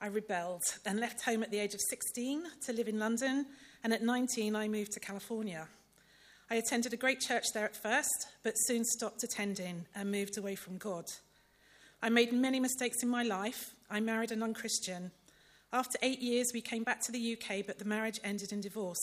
I 0.00 0.08
rebelled 0.08 0.62
and 0.84 1.00
left 1.00 1.22
home 1.22 1.42
at 1.42 1.50
the 1.50 1.58
age 1.58 1.72
of 1.72 1.80
16 1.80 2.42
to 2.66 2.72
live 2.72 2.86
in 2.86 2.98
London, 2.98 3.46
and 3.82 3.94
at 3.94 4.02
19, 4.02 4.54
I 4.54 4.68
moved 4.68 4.92
to 4.92 5.00
California. 5.00 5.68
I 6.50 6.56
attended 6.56 6.92
a 6.92 6.98
great 6.98 7.20
church 7.20 7.44
there 7.54 7.64
at 7.64 7.74
first, 7.74 8.26
but 8.42 8.58
soon 8.58 8.84
stopped 8.84 9.24
attending 9.24 9.86
and 9.94 10.10
moved 10.10 10.36
away 10.36 10.54
from 10.54 10.76
God. 10.76 11.06
I 12.02 12.10
made 12.10 12.32
many 12.32 12.60
mistakes 12.60 13.02
in 13.02 13.08
my 13.08 13.22
life. 13.22 13.74
I 13.90 14.00
married 14.00 14.32
a 14.32 14.36
non 14.36 14.52
Christian. 14.52 15.12
After 15.72 15.98
eight 16.02 16.20
years, 16.20 16.50
we 16.52 16.60
came 16.60 16.84
back 16.84 17.00
to 17.02 17.12
the 17.12 17.38
UK, 17.38 17.64
but 17.66 17.78
the 17.78 17.86
marriage 17.86 18.20
ended 18.22 18.52
in 18.52 18.60
divorce. 18.60 19.00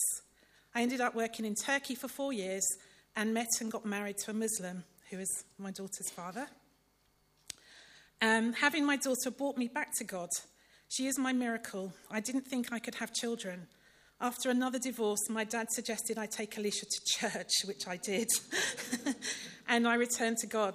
I 0.76 0.82
ended 0.82 1.00
up 1.00 1.16
working 1.16 1.44
in 1.44 1.56
Turkey 1.56 1.96
for 1.96 2.06
four 2.06 2.32
years 2.32 2.64
and 3.16 3.34
met 3.34 3.48
and 3.60 3.70
got 3.70 3.84
married 3.84 4.18
to 4.18 4.30
a 4.30 4.34
Muslim 4.34 4.84
who 5.10 5.18
is 5.18 5.44
my 5.58 5.70
daughter's 5.70 6.10
father. 6.10 6.46
Um, 8.22 8.52
having 8.52 8.84
my 8.84 8.96
daughter 8.96 9.30
brought 9.30 9.56
me 9.56 9.68
back 9.68 9.92
to 9.96 10.04
God. 10.04 10.28
She 10.88 11.06
is 11.06 11.18
my 11.18 11.32
miracle. 11.32 11.92
I 12.10 12.20
didn't 12.20 12.46
think 12.46 12.72
I 12.72 12.78
could 12.78 12.96
have 12.96 13.12
children. 13.14 13.66
After 14.20 14.50
another 14.50 14.78
divorce, 14.78 15.30
my 15.30 15.44
dad 15.44 15.68
suggested 15.70 16.18
I 16.18 16.26
take 16.26 16.58
Alicia 16.58 16.84
to 16.84 17.00
church, 17.18 17.50
which 17.64 17.88
I 17.88 17.96
did. 17.96 18.28
and 19.68 19.88
I 19.88 19.94
returned 19.94 20.36
to 20.38 20.46
God. 20.46 20.74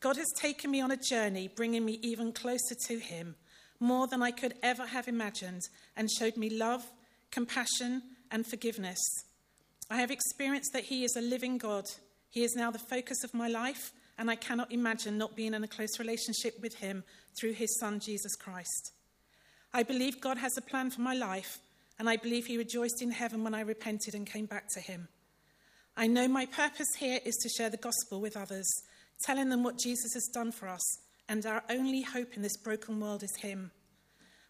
God 0.00 0.16
has 0.16 0.32
taken 0.40 0.70
me 0.70 0.80
on 0.80 0.90
a 0.90 0.96
journey, 0.96 1.48
bringing 1.54 1.84
me 1.84 1.98
even 2.02 2.32
closer 2.32 2.74
to 2.86 2.98
Him, 2.98 3.34
more 3.80 4.06
than 4.06 4.22
I 4.22 4.30
could 4.30 4.54
ever 4.62 4.86
have 4.86 5.08
imagined, 5.08 5.62
and 5.96 6.08
showed 6.10 6.36
me 6.36 6.48
love, 6.50 6.84
compassion, 7.30 8.02
and 8.30 8.46
forgiveness. 8.46 8.98
I 9.90 9.96
have 9.96 10.10
experienced 10.10 10.72
that 10.74 10.84
He 10.84 11.04
is 11.04 11.16
a 11.16 11.20
living 11.20 11.58
God. 11.58 11.84
He 12.30 12.44
is 12.44 12.54
now 12.54 12.70
the 12.70 12.78
focus 12.78 13.24
of 13.24 13.32
my 13.32 13.48
life, 13.48 13.92
and 14.18 14.30
I 14.30 14.36
cannot 14.36 14.70
imagine 14.70 15.16
not 15.16 15.36
being 15.36 15.54
in 15.54 15.64
a 15.64 15.68
close 15.68 15.98
relationship 15.98 16.60
with 16.60 16.74
Him 16.74 17.04
through 17.38 17.52
His 17.52 17.78
Son, 17.80 17.98
Jesus 17.98 18.36
Christ. 18.36 18.92
I 19.72 19.82
believe 19.82 20.20
God 20.20 20.38
has 20.38 20.56
a 20.56 20.62
plan 20.62 20.90
for 20.90 21.00
my 21.00 21.14
life, 21.14 21.58
and 21.98 22.08
I 22.08 22.16
believe 22.16 22.46
He 22.46 22.58
rejoiced 22.58 23.00
in 23.00 23.10
heaven 23.10 23.44
when 23.44 23.54
I 23.54 23.60
repented 23.60 24.14
and 24.14 24.26
came 24.26 24.46
back 24.46 24.68
to 24.74 24.80
Him. 24.80 25.08
I 25.96 26.06
know 26.06 26.28
my 26.28 26.46
purpose 26.46 26.88
here 26.98 27.20
is 27.24 27.36
to 27.36 27.48
share 27.48 27.70
the 27.70 27.76
gospel 27.76 28.20
with 28.20 28.36
others, 28.36 28.70
telling 29.24 29.48
them 29.48 29.64
what 29.64 29.78
Jesus 29.78 30.12
has 30.14 30.28
done 30.34 30.52
for 30.52 30.68
us, 30.68 30.98
and 31.28 31.44
our 31.46 31.64
only 31.70 32.02
hope 32.02 32.34
in 32.36 32.42
this 32.42 32.56
broken 32.56 33.00
world 33.00 33.22
is 33.22 33.36
Him. 33.40 33.70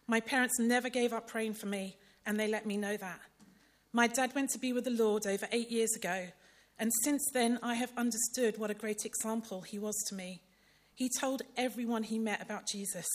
My 0.05 0.19
parents 0.19 0.59
never 0.59 0.89
gave 0.89 1.13
up 1.13 1.27
praying 1.27 1.53
for 1.53 1.67
me, 1.67 1.97
and 2.25 2.39
they 2.39 2.47
let 2.47 2.65
me 2.65 2.75
know 2.75 2.97
that. 2.97 3.19
My 3.91 4.05
dad 4.05 4.35
went 4.35 4.51
to 4.51 4.59
be 4.59 4.71
with 4.71 4.83
the 4.83 4.91
Lord 4.91 5.25
over 5.25 5.47
eight 5.51 5.71
years 5.71 5.95
ago, 5.95 6.27
and 6.77 6.91
since 7.03 7.27
then 7.33 7.57
I 7.63 7.73
have 7.75 7.91
understood 7.97 8.57
what 8.57 8.69
a 8.69 8.75
great 8.75 9.03
example 9.03 9.61
he 9.61 9.79
was 9.79 9.95
to 10.07 10.15
me. 10.15 10.41
He 10.93 11.09
told 11.09 11.41
everyone 11.57 12.03
he 12.03 12.19
met 12.19 12.41
about 12.41 12.67
Jesus. 12.67 13.07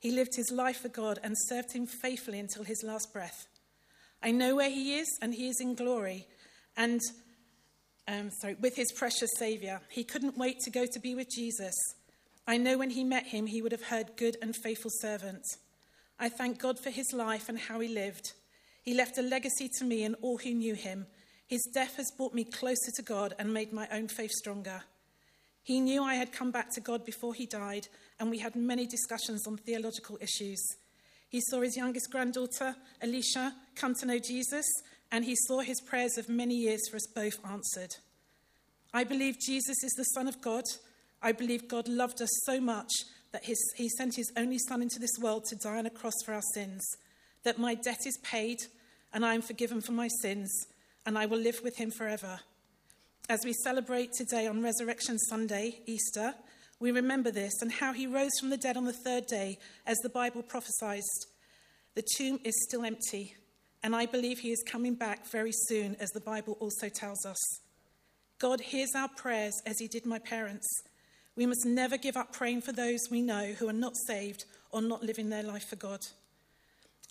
He 0.00 0.10
lived 0.10 0.34
his 0.34 0.50
life 0.50 0.78
for 0.78 0.88
God 0.88 1.20
and 1.22 1.36
served 1.38 1.72
him 1.72 1.86
faithfully 1.86 2.40
until 2.40 2.64
his 2.64 2.82
last 2.82 3.12
breath. 3.12 3.46
I 4.22 4.32
know 4.32 4.56
where 4.56 4.70
he 4.70 4.98
is, 4.98 5.06
and 5.22 5.32
he 5.32 5.48
is 5.48 5.60
in 5.60 5.76
glory, 5.76 6.26
and 6.76 7.00
um, 8.08 8.30
sorry, 8.40 8.56
with 8.60 8.74
his 8.74 8.92
precious 8.92 9.30
Saviour. 9.36 9.80
He 9.90 10.02
couldn't 10.02 10.36
wait 10.36 10.58
to 10.60 10.70
go 10.70 10.86
to 10.86 11.00
be 11.00 11.14
with 11.14 11.30
Jesus. 11.30 11.74
I 12.48 12.56
know 12.56 12.78
when 12.78 12.90
he 12.90 13.04
met 13.04 13.26
him, 13.26 13.46
he 13.46 13.62
would 13.62 13.72
have 13.72 13.82
heard, 13.84 14.16
Good 14.16 14.36
and 14.42 14.54
faithful 14.56 14.90
servant. 15.00 15.44
I 16.18 16.28
thank 16.28 16.58
God 16.58 16.78
for 16.78 16.90
his 16.90 17.12
life 17.12 17.48
and 17.48 17.58
how 17.58 17.80
he 17.80 17.88
lived. 17.88 18.32
He 18.86 18.94
left 18.94 19.18
a 19.18 19.22
legacy 19.22 19.68
to 19.78 19.84
me 19.84 20.04
and 20.04 20.14
all 20.22 20.38
who 20.38 20.54
knew 20.54 20.74
him. 20.74 21.06
His 21.48 21.68
death 21.74 21.96
has 21.96 22.12
brought 22.16 22.34
me 22.34 22.44
closer 22.44 22.92
to 22.94 23.02
God 23.02 23.34
and 23.36 23.52
made 23.52 23.72
my 23.72 23.88
own 23.92 24.06
faith 24.06 24.30
stronger. 24.30 24.84
He 25.64 25.80
knew 25.80 26.04
I 26.04 26.14
had 26.14 26.30
come 26.30 26.52
back 26.52 26.70
to 26.74 26.80
God 26.80 27.04
before 27.04 27.34
he 27.34 27.46
died, 27.46 27.88
and 28.20 28.30
we 28.30 28.38
had 28.38 28.54
many 28.54 28.86
discussions 28.86 29.44
on 29.44 29.56
theological 29.56 30.16
issues. 30.20 30.64
He 31.28 31.40
saw 31.40 31.62
his 31.62 31.76
youngest 31.76 32.12
granddaughter, 32.12 32.76
Alicia, 33.02 33.52
come 33.74 33.96
to 33.96 34.06
know 34.06 34.20
Jesus, 34.20 34.64
and 35.10 35.24
he 35.24 35.34
saw 35.34 35.58
his 35.58 35.80
prayers 35.80 36.16
of 36.16 36.28
many 36.28 36.54
years 36.54 36.88
for 36.88 36.94
us 36.94 37.08
both 37.12 37.44
answered. 37.44 37.96
I 38.94 39.02
believe 39.02 39.40
Jesus 39.40 39.82
is 39.82 39.94
the 39.96 40.04
Son 40.04 40.28
of 40.28 40.40
God. 40.40 40.62
I 41.20 41.32
believe 41.32 41.66
God 41.66 41.88
loved 41.88 42.22
us 42.22 42.30
so 42.44 42.60
much 42.60 42.92
that 43.32 43.46
his, 43.46 43.58
he 43.76 43.88
sent 43.88 44.14
his 44.14 44.32
only 44.36 44.58
Son 44.58 44.80
into 44.80 45.00
this 45.00 45.18
world 45.20 45.44
to 45.46 45.56
die 45.56 45.78
on 45.78 45.86
a 45.86 45.90
cross 45.90 46.14
for 46.24 46.34
our 46.34 46.42
sins, 46.54 46.86
that 47.42 47.58
my 47.58 47.74
debt 47.74 48.06
is 48.06 48.18
paid, 48.22 48.58
and 49.16 49.24
I 49.24 49.32
am 49.32 49.40
forgiven 49.40 49.80
for 49.80 49.92
my 49.92 50.08
sins, 50.20 50.66
and 51.06 51.16
I 51.16 51.24
will 51.24 51.38
live 51.38 51.62
with 51.64 51.78
him 51.78 51.90
forever. 51.90 52.38
As 53.30 53.40
we 53.46 53.54
celebrate 53.54 54.12
today 54.12 54.46
on 54.46 54.62
Resurrection 54.62 55.18
Sunday, 55.18 55.80
Easter, 55.86 56.34
we 56.80 56.90
remember 56.90 57.30
this 57.30 57.62
and 57.62 57.72
how 57.72 57.94
he 57.94 58.06
rose 58.06 58.38
from 58.38 58.50
the 58.50 58.58
dead 58.58 58.76
on 58.76 58.84
the 58.84 58.92
third 58.92 59.24
day, 59.24 59.56
as 59.86 59.96
the 60.00 60.10
Bible 60.10 60.42
prophesies. 60.42 61.08
The 61.94 62.04
tomb 62.18 62.40
is 62.44 62.62
still 62.68 62.84
empty, 62.84 63.34
and 63.82 63.96
I 63.96 64.04
believe 64.04 64.40
he 64.40 64.52
is 64.52 64.62
coming 64.70 64.94
back 64.94 65.26
very 65.26 65.52
soon, 65.52 65.96
as 65.98 66.10
the 66.10 66.20
Bible 66.20 66.58
also 66.60 66.90
tells 66.90 67.24
us. 67.24 67.40
God 68.38 68.60
hears 68.60 68.90
our 68.94 69.08
prayers 69.08 69.54
as 69.64 69.78
he 69.78 69.88
did 69.88 70.04
my 70.04 70.18
parents. 70.18 70.68
We 71.36 71.46
must 71.46 71.64
never 71.64 71.96
give 71.96 72.18
up 72.18 72.34
praying 72.34 72.60
for 72.60 72.72
those 72.72 73.08
we 73.10 73.22
know 73.22 73.54
who 73.58 73.66
are 73.66 73.72
not 73.72 73.96
saved 73.96 74.44
or 74.72 74.82
not 74.82 75.02
living 75.02 75.30
their 75.30 75.42
life 75.42 75.70
for 75.70 75.76
God. 75.76 76.00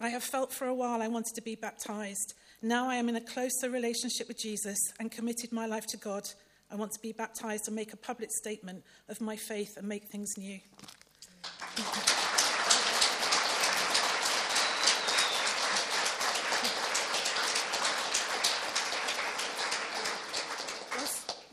I 0.02 0.10
have 0.10 0.24
felt 0.24 0.52
for 0.52 0.68
a 0.68 0.74
while 0.74 1.02
I 1.02 1.08
wanted 1.08 1.36
to 1.36 1.42
be 1.42 1.56
baptized. 1.56 2.34
Now 2.62 2.90
I 2.90 2.96
am 2.96 3.08
in 3.08 3.16
a 3.16 3.22
closer 3.22 3.70
relationship 3.70 4.28
with 4.28 4.38
Jesus 4.38 4.78
and 5.00 5.10
committed 5.10 5.54
my 5.54 5.68
life 5.68 5.88
to 5.88 5.98
God. 5.98 6.28
I 6.70 6.76
want 6.76 6.92
to 6.92 7.00
be 7.00 7.14
baptized 7.14 7.68
and 7.68 7.76
make 7.76 7.94
a 7.94 7.98
public 7.98 8.30
statement 8.32 8.84
of 9.08 9.22
my 9.22 9.38
faith 9.38 9.78
and 9.78 9.88
make 9.88 10.10
things 10.10 10.38
new. 10.38 10.60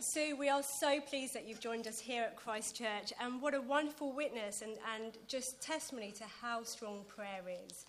Sue, 0.01 0.37
we 0.37 0.49
are 0.49 0.63
so 0.65 1.01
pleased 1.01 1.35
that 1.35 1.47
you've 1.47 1.61
joined 1.61 1.87
us 1.87 2.01
here 2.01 2.25
at 2.25 2.37
Christchurch, 2.37 3.13
and 3.21 3.41
what 3.41 3.55
a 3.55 3.61
wonderful 3.61 4.13
witness 4.13 4.63
and, 4.63 4.73
and 4.95 5.17
just 5.29 5.63
testimony 5.63 6.11
to 6.11 6.25
how 6.43 6.65
strong 6.65 7.05
prayer 7.07 7.43
is. 7.69 7.87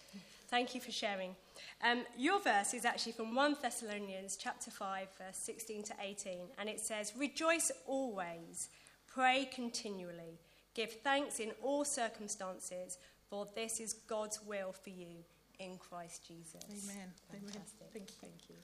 Thank 0.54 0.76
you 0.76 0.82
for 0.82 0.92
sharing. 0.92 1.36
Um, 1.84 2.04
your 2.16 2.39
verse 2.39 2.76
is 2.76 2.86
actually 2.86 3.13
from 3.13 3.34
1 3.34 3.56
Thessalonians 3.60 4.38
chapter 4.38 4.70
5, 4.70 5.08
verse 5.18 5.38
16 5.38 5.82
to 5.86 5.94
18, 6.00 6.42
and 6.60 6.70
it 6.70 6.80
says, 6.80 7.12
Rejoice 7.18 7.72
always, 7.88 8.70
pray 9.12 9.50
continually, 9.52 10.38
give 10.76 10.92
thanks 11.04 11.39
in 11.39 11.54
all 11.63 11.84
circumstances, 11.84 13.00
for 13.32 13.48
this 13.56 13.80
is 13.80 13.94
God's 13.94 14.42
will 14.46 14.74
for 14.74 14.92
you 14.92 15.26
in 15.58 15.80
Christ 15.80 16.28
Jesus. 16.28 16.62
Amen. 16.70 17.12
Amen. 17.32 17.42
Fantastic. 17.48 17.88
Thank 17.92 18.12
you. 18.12 18.58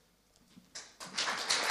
Thank 1.00 1.64
you. 1.64 1.69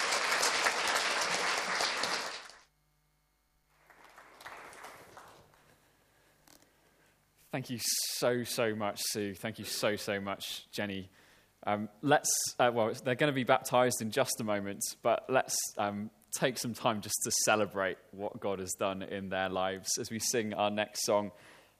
Thank 7.51 7.71
you 7.71 7.79
so, 7.81 8.45
so 8.45 8.75
much, 8.75 9.01
Sue. 9.01 9.33
Thank 9.33 9.59
you 9.59 9.65
so, 9.65 9.97
so 9.97 10.21
much, 10.21 10.71
Jenny. 10.71 11.09
Um, 11.67 11.89
let's, 12.03 12.31
uh, 12.59 12.71
well, 12.73 12.93
they're 13.05 13.15
going 13.15 13.33
to 13.33 13.35
be 13.35 13.45
baptized 13.45 14.03
in 14.03 14.11
just 14.11 14.39
a 14.41 14.45
moment, 14.45 14.83
but 15.03 15.25
let's 15.31 15.57
um, 15.79 16.11
take 16.39 16.59
some 16.59 16.75
time 16.75 17.01
just 17.01 17.17
to 17.25 17.31
celebrate 17.47 17.97
what 18.11 18.39
God 18.39 18.59
has 18.59 18.75
done 18.79 19.01
in 19.01 19.31
their 19.31 19.49
lives 19.49 19.89
as 19.99 20.11
we 20.11 20.19
sing 20.19 20.53
our 20.53 20.71
next 20.71 21.07
song, 21.07 21.31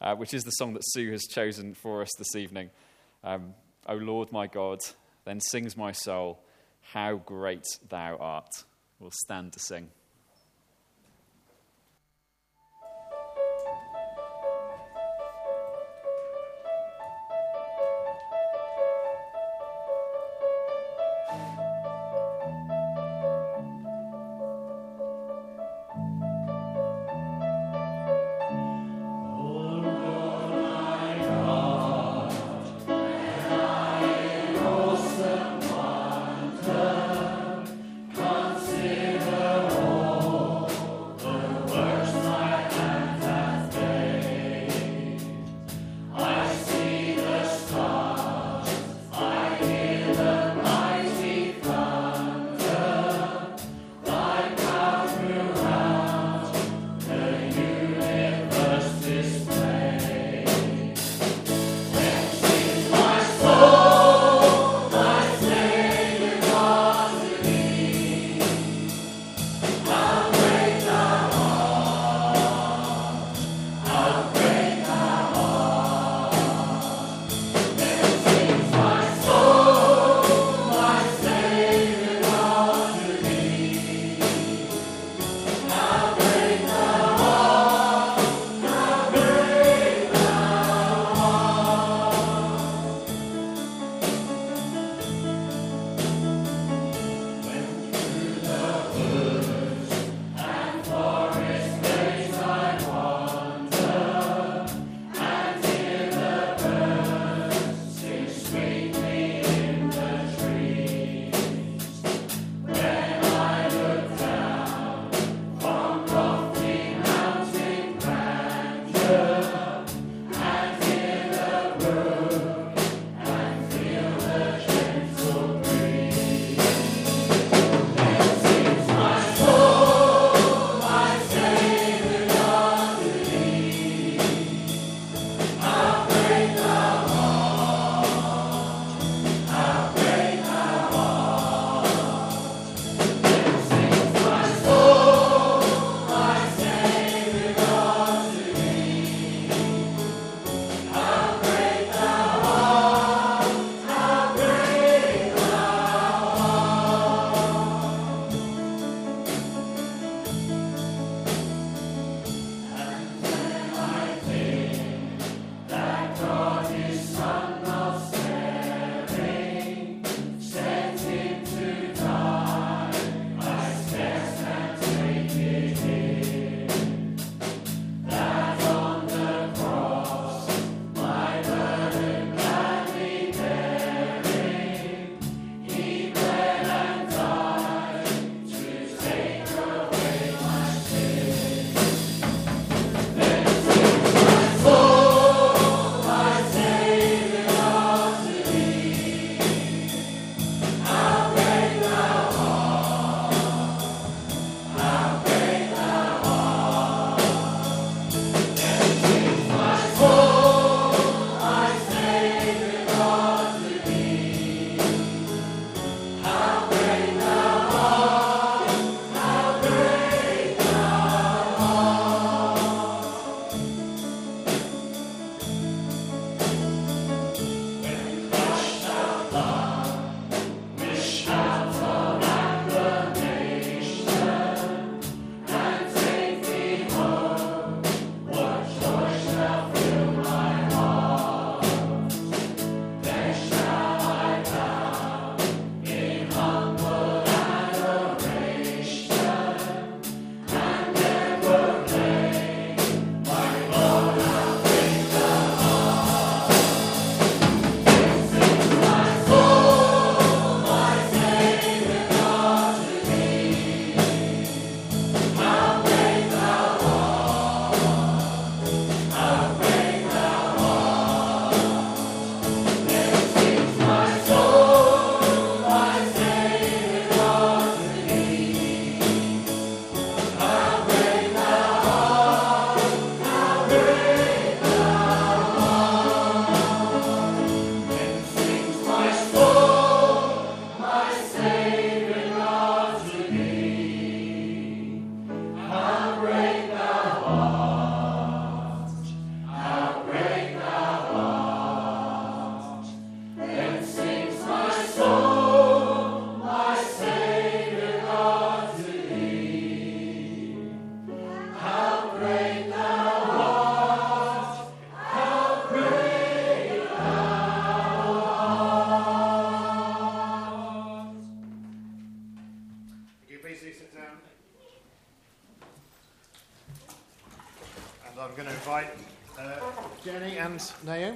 uh, 0.01 0.15
which 0.15 0.33
is 0.33 0.43
the 0.45 0.53
song 0.53 0.73
that 0.73 0.83
Sue 0.87 1.11
has 1.13 1.27
chosen 1.27 1.75
for 1.75 2.01
us 2.01 2.11
this 2.17 2.35
evening. 2.35 2.71
Um, 3.23 3.53
o 3.87 3.95
Lord 3.95 4.33
my 4.33 4.47
God, 4.47 4.79
then 5.27 5.39
sings 5.39 5.77
my 5.77 5.93
soul, 5.93 6.41
how 6.81 7.17
great 7.17 7.67
thou 7.91 8.17
art. 8.19 8.65
We'll 9.01 9.11
stand 9.11 9.53
to 9.53 9.61
sing. 9.61 9.91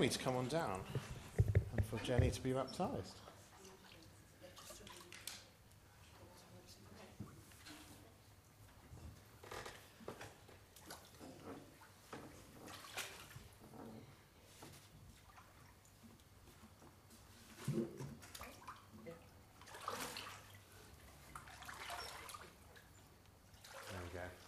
And 0.02 0.10
to 0.10 0.18
come 0.18 0.34
on 0.34 0.48
down 0.48 0.80
and 1.76 1.86
for 1.86 1.96
Jenny 2.04 2.28
to 2.28 2.42
be 2.42 2.52
baptized. 2.52 3.14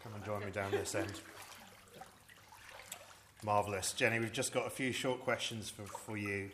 Come 0.02 0.12
and 0.16 0.24
join 0.24 0.44
me 0.44 0.50
down 0.50 0.70
this 0.70 0.94
end. 0.94 1.12
Marvellous. 3.44 3.92
Jenny, 3.92 4.18
we've 4.20 4.32
just 4.32 4.54
got 4.54 4.66
a 4.66 4.70
few 4.70 4.90
short 4.90 5.20
questions 5.20 5.68
for, 5.68 5.82
for 5.82 6.16
you. 6.16 6.48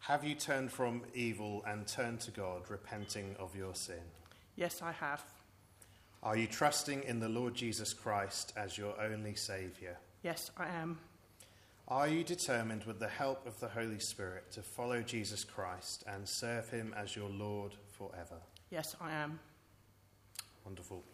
Have 0.00 0.24
you 0.24 0.34
turned 0.34 0.72
from 0.72 1.02
evil 1.14 1.62
and 1.66 1.86
turned 1.86 2.20
to 2.20 2.30
God, 2.30 2.62
repenting 2.70 3.36
of 3.38 3.54
your 3.54 3.74
sin? 3.74 4.00
Yes, 4.56 4.80
I 4.80 4.92
have. 4.92 5.22
Are 6.22 6.38
you 6.38 6.46
trusting 6.46 7.02
in 7.02 7.20
the 7.20 7.28
Lord 7.28 7.54
Jesus 7.54 7.92
Christ 7.92 8.54
as 8.56 8.78
your 8.78 8.98
only 8.98 9.34
Saviour? 9.34 9.98
Yes, 10.22 10.50
I 10.56 10.68
am. 10.68 10.98
Are 11.86 12.08
you 12.08 12.24
determined, 12.24 12.84
with 12.84 12.98
the 12.98 13.08
help 13.08 13.46
of 13.46 13.60
the 13.60 13.68
Holy 13.68 13.98
Spirit, 13.98 14.50
to 14.52 14.62
follow 14.62 15.02
Jesus 15.02 15.44
Christ 15.44 16.04
and 16.06 16.26
serve 16.26 16.70
Him 16.70 16.94
as 16.96 17.14
your 17.14 17.28
Lord 17.28 17.72
forever? 17.88 18.36
Yes, 18.70 18.96
I 19.02 19.12
am. 19.12 19.38
Wonderful. 20.64 21.04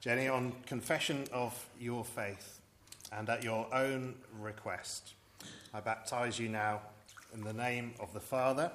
Jenny, 0.00 0.28
on 0.28 0.52
confession 0.66 1.24
of 1.32 1.66
your 1.80 2.04
faith 2.04 2.60
and 3.12 3.28
at 3.28 3.44
your 3.44 3.72
own 3.74 4.14
request, 4.40 5.14
I 5.74 5.80
baptize 5.80 6.38
you 6.38 6.48
now 6.48 6.80
in 7.34 7.42
the 7.42 7.52
name 7.52 7.94
of 8.00 8.12
the 8.12 8.20
Father 8.20 8.70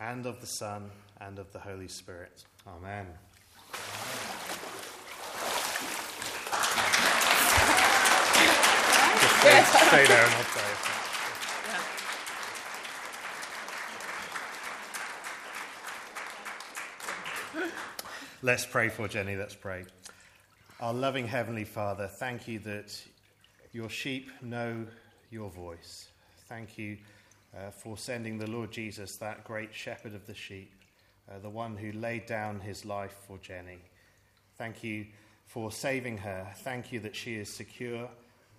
and 0.00 0.26
of 0.26 0.40
the 0.40 0.46
Son 0.46 0.90
and 1.20 1.38
of 1.38 1.52
the 1.52 1.58
Holy 1.58 1.88
Spirit. 1.88 2.44
Amen. 2.66 3.06
Stay 9.42 10.06
there 10.06 10.24
and 10.24 10.34
I'll 10.34 10.44
pray. 10.44 10.62
Let's 18.42 18.66
pray 18.66 18.88
for 18.88 19.08
Jenny. 19.08 19.36
Let's 19.36 19.54
pray. 19.54 19.84
Our 20.80 20.94
loving 20.94 21.26
Heavenly 21.26 21.64
Father, 21.64 22.08
thank 22.08 22.48
you 22.48 22.58
that 22.60 23.00
your 23.72 23.88
sheep 23.88 24.30
know 24.42 24.86
your 25.30 25.50
voice. 25.50 26.08
Thank 26.48 26.76
you 26.76 26.98
uh, 27.56 27.70
for 27.70 27.96
sending 27.96 28.38
the 28.38 28.50
Lord 28.50 28.70
Jesus, 28.70 29.16
that 29.16 29.44
great 29.44 29.74
shepherd 29.74 30.14
of 30.14 30.26
the 30.26 30.34
sheep, 30.34 30.72
uh, 31.30 31.38
the 31.38 31.50
one 31.50 31.76
who 31.76 31.92
laid 31.92 32.26
down 32.26 32.60
his 32.60 32.84
life 32.84 33.16
for 33.26 33.38
Jenny. 33.38 33.78
Thank 34.56 34.84
you 34.84 35.06
for 35.46 35.72
saving 35.72 36.18
her. 36.18 36.46
Thank 36.58 36.92
you 36.92 37.00
that 37.00 37.16
she 37.16 37.36
is 37.36 37.48
secure 37.48 38.08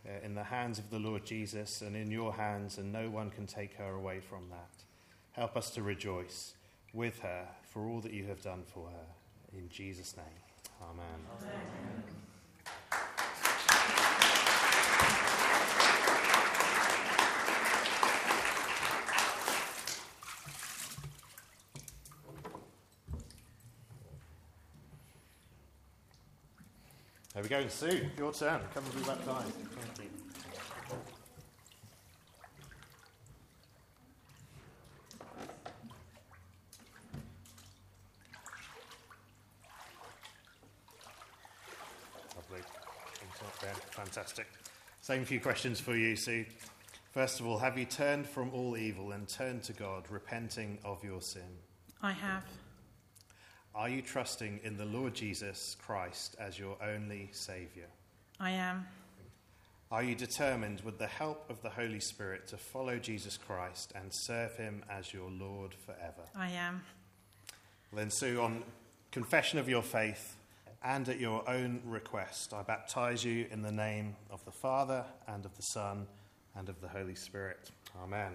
uh, 0.05 0.26
in 0.26 0.36
the 0.36 0.43
hands 0.43 0.80
of 0.80 0.89
the 0.89 0.99
Lord 0.99 1.26
Jesus 1.26 1.82
and 1.82 1.95
in 1.95 2.11
your 2.11 2.34
hands, 2.34 2.78
and 2.78 2.91
no 2.91 3.09
one 3.09 3.30
can 3.30 3.47
take 3.47 3.76
her 3.76 3.95
away 3.95 4.20
from 4.20 4.49
that. 4.49 4.84
Help 5.32 5.55
us 5.57 5.70
to 5.72 5.82
rejoice 5.82 6.53
with 6.93 7.20
her 7.20 7.47
for 7.64 7.88
all 7.88 7.99
that 8.01 8.14
you 8.14 8.26
have 8.26 8.41
done 8.41 8.64
for 8.68 8.88
her. 8.88 9.57
In 9.57 9.70
Jesus' 9.70 10.16
name, 10.18 10.26
amen. 10.82 11.20
There 27.43 27.59
we 27.59 27.65
go, 27.65 27.69
Sue. 27.69 28.09
Your 28.17 28.31
turn. 28.31 28.61
Come 28.73 28.85
and 28.85 28.95
be 28.95 29.01
baptized. 29.01 29.51
Thank 29.51 29.97
you. 29.99 30.09
Fantastic. 43.91 44.47
Same 45.01 45.25
few 45.25 45.41
questions 45.41 45.81
for 45.81 45.97
you, 45.97 46.15
Sue. 46.15 46.45
First 47.11 47.41
of 47.41 47.45
all, 47.45 47.57
have 47.57 47.77
you 47.77 47.85
turned 47.85 48.25
from 48.25 48.51
all 48.53 48.77
evil 48.77 49.11
and 49.11 49.27
turned 49.27 49.63
to 49.63 49.73
God, 49.73 50.05
repenting 50.09 50.77
of 50.85 51.03
your 51.03 51.21
sin? 51.21 51.57
I 52.01 52.13
have. 52.13 52.45
Are 53.76 53.89
you 53.89 54.03
trusting 54.03 54.59
in 54.63 54.78
the 54.78 54.86
Lord 54.86 55.15
Jesus 55.15 55.76
Christ 55.84 56.36
as 56.39 56.59
your 56.59 56.78
only 56.84 57.30
Saviour? 57.32 57.88
I 58.39 58.51
am. 58.51 58.86
Are 59.91 60.03
you 60.03 60.13
determined, 60.15 60.82
with 60.82 60.99
the 60.99 61.07
help 61.07 61.49
of 61.49 61.61
the 61.61 61.69
Holy 61.69 61.99
Spirit, 61.99 62.47
to 62.47 62.57
follow 62.57 62.97
Jesus 62.97 63.38
Christ 63.38 63.91
and 63.95 64.11
serve 64.11 64.55
him 64.57 64.84
as 64.89 65.13
your 65.13 65.30
Lord 65.30 65.74
forever? 65.74 66.24
I 66.36 66.49
am. 66.49 66.84
Then, 67.91 68.09
Sue, 68.11 68.41
on 68.41 68.63
confession 69.11 69.59
of 69.59 69.67
your 69.67 69.84
faith 69.84 70.36
and 70.84 71.09
at 71.09 71.19
your 71.19 71.47
own 71.49 71.82
request, 71.86 72.53
I 72.53 72.61
baptize 72.61 73.24
you 73.24 73.47
in 73.51 73.61
the 73.61 73.71
name 73.71 74.15
of 74.30 74.43
the 74.45 74.51
Father 74.51 75.05
and 75.28 75.45
of 75.45 75.55
the 75.55 75.63
Son 75.63 76.07
and 76.55 76.69
of 76.69 76.80
the 76.82 76.88
Holy 76.88 77.15
Spirit. 77.15 77.71
Amen. 78.03 78.34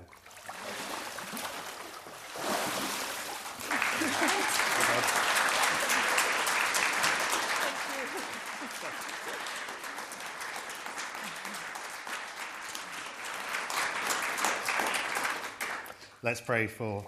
Let's 16.21 16.41
pray 16.41 16.67
for 16.67 17.07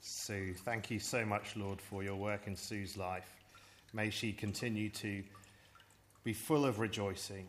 Sue. 0.00 0.54
Thank 0.64 0.90
you 0.90 0.98
so 0.98 1.24
much, 1.24 1.56
Lord, 1.56 1.80
for 1.80 2.02
your 2.02 2.16
work 2.16 2.48
in 2.48 2.56
Sue's 2.56 2.96
life. 2.96 3.32
May 3.92 4.10
she 4.10 4.32
continue 4.32 4.90
to 4.90 5.22
be 6.24 6.32
full 6.32 6.66
of 6.66 6.80
rejoicing. 6.80 7.46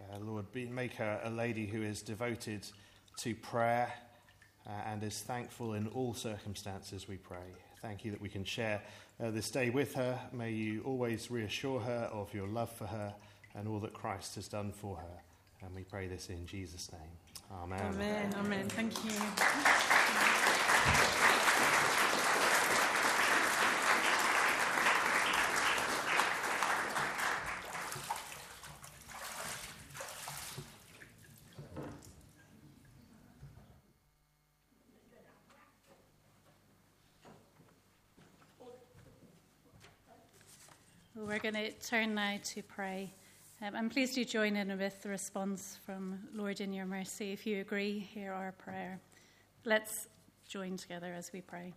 Uh, 0.00 0.18
Lord, 0.18 0.50
be, 0.52 0.66
make 0.66 0.94
her 0.94 1.20
a 1.22 1.30
lady 1.30 1.66
who 1.66 1.82
is 1.82 2.00
devoted 2.00 2.66
to 3.18 3.34
prayer 3.34 3.92
uh, 4.66 4.70
and 4.86 5.02
is 5.02 5.20
thankful 5.20 5.74
in 5.74 5.86
all 5.88 6.14
circumstances, 6.14 7.06
we 7.06 7.16
pray. 7.16 7.65
Thank 7.82 8.04
you 8.04 8.10
that 8.10 8.20
we 8.20 8.28
can 8.28 8.44
share 8.44 8.82
uh, 9.22 9.30
this 9.30 9.50
day 9.50 9.70
with 9.70 9.94
her. 9.94 10.18
May 10.32 10.50
you 10.50 10.82
always 10.84 11.30
reassure 11.30 11.80
her 11.80 12.10
of 12.12 12.32
your 12.34 12.48
love 12.48 12.70
for 12.70 12.86
her 12.86 13.14
and 13.54 13.68
all 13.68 13.80
that 13.80 13.94
Christ 13.94 14.34
has 14.36 14.48
done 14.48 14.72
for 14.72 14.96
her. 14.96 15.20
And 15.62 15.74
we 15.74 15.82
pray 15.82 16.06
this 16.06 16.28
in 16.28 16.46
Jesus' 16.46 16.90
name. 16.92 17.00
Amen. 17.52 17.80
Amen. 17.80 18.34
Amen. 18.38 18.68
Thank 18.68 19.04
you. 19.04 19.12
Well, 41.16 41.26
We're 41.26 41.38
going 41.38 41.54
to 41.54 41.72
turn 41.86 42.16
now 42.16 42.36
to 42.42 42.62
pray. 42.64 43.14
Um, 43.62 43.76
and 43.76 43.90
please 43.90 44.12
do 44.12 44.24
join 44.24 44.56
in 44.56 44.76
with 44.76 45.00
the 45.02 45.08
response 45.08 45.78
from 45.86 46.18
Lord 46.34 46.60
in 46.60 46.72
your 46.72 46.84
mercy. 46.84 47.32
If 47.32 47.46
you 47.46 47.60
agree, 47.60 48.00
hear 48.00 48.32
our 48.32 48.50
prayer. 48.50 48.98
Let's 49.64 50.08
join 50.48 50.76
together 50.76 51.14
as 51.16 51.32
we 51.32 51.42
pray. 51.42 51.74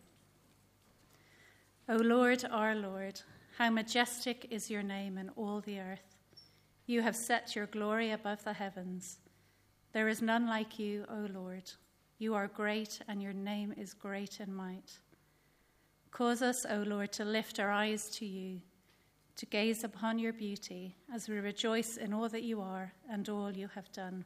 O 1.87 1.95
Lord, 1.97 2.43
our 2.49 2.73
Lord, 2.73 3.21
how 3.59 3.69
majestic 3.69 4.47
is 4.49 4.71
your 4.71 4.81
name 4.81 5.19
in 5.19 5.29
all 5.35 5.61
the 5.61 5.79
earth. 5.79 6.15
You 6.87 7.03
have 7.03 7.15
set 7.15 7.55
your 7.55 7.67
glory 7.67 8.11
above 8.11 8.43
the 8.43 8.53
heavens. 8.53 9.19
There 9.93 10.07
is 10.07 10.23
none 10.23 10.47
like 10.47 10.79
you, 10.79 11.05
O 11.07 11.27
Lord. 11.31 11.71
You 12.17 12.33
are 12.33 12.47
great, 12.47 12.99
and 13.07 13.21
your 13.21 13.33
name 13.33 13.75
is 13.77 13.93
great 13.93 14.39
in 14.39 14.55
might. 14.55 14.97
Cause 16.09 16.41
us, 16.41 16.65
O 16.67 16.77
Lord, 16.77 17.11
to 17.13 17.25
lift 17.25 17.59
our 17.59 17.71
eyes 17.71 18.09
to 18.15 18.25
you 18.25 18.61
to 19.39 19.45
gaze 19.45 19.85
upon 19.85 20.19
your 20.19 20.33
beauty 20.33 20.97
as 21.15 21.29
we 21.29 21.39
rejoice 21.39 21.95
in 21.95 22.13
all 22.13 22.27
that 22.27 22.43
you 22.43 22.59
are 22.59 22.91
and 23.09 23.29
all 23.29 23.49
you 23.49 23.69
have 23.73 23.89
done. 23.93 24.25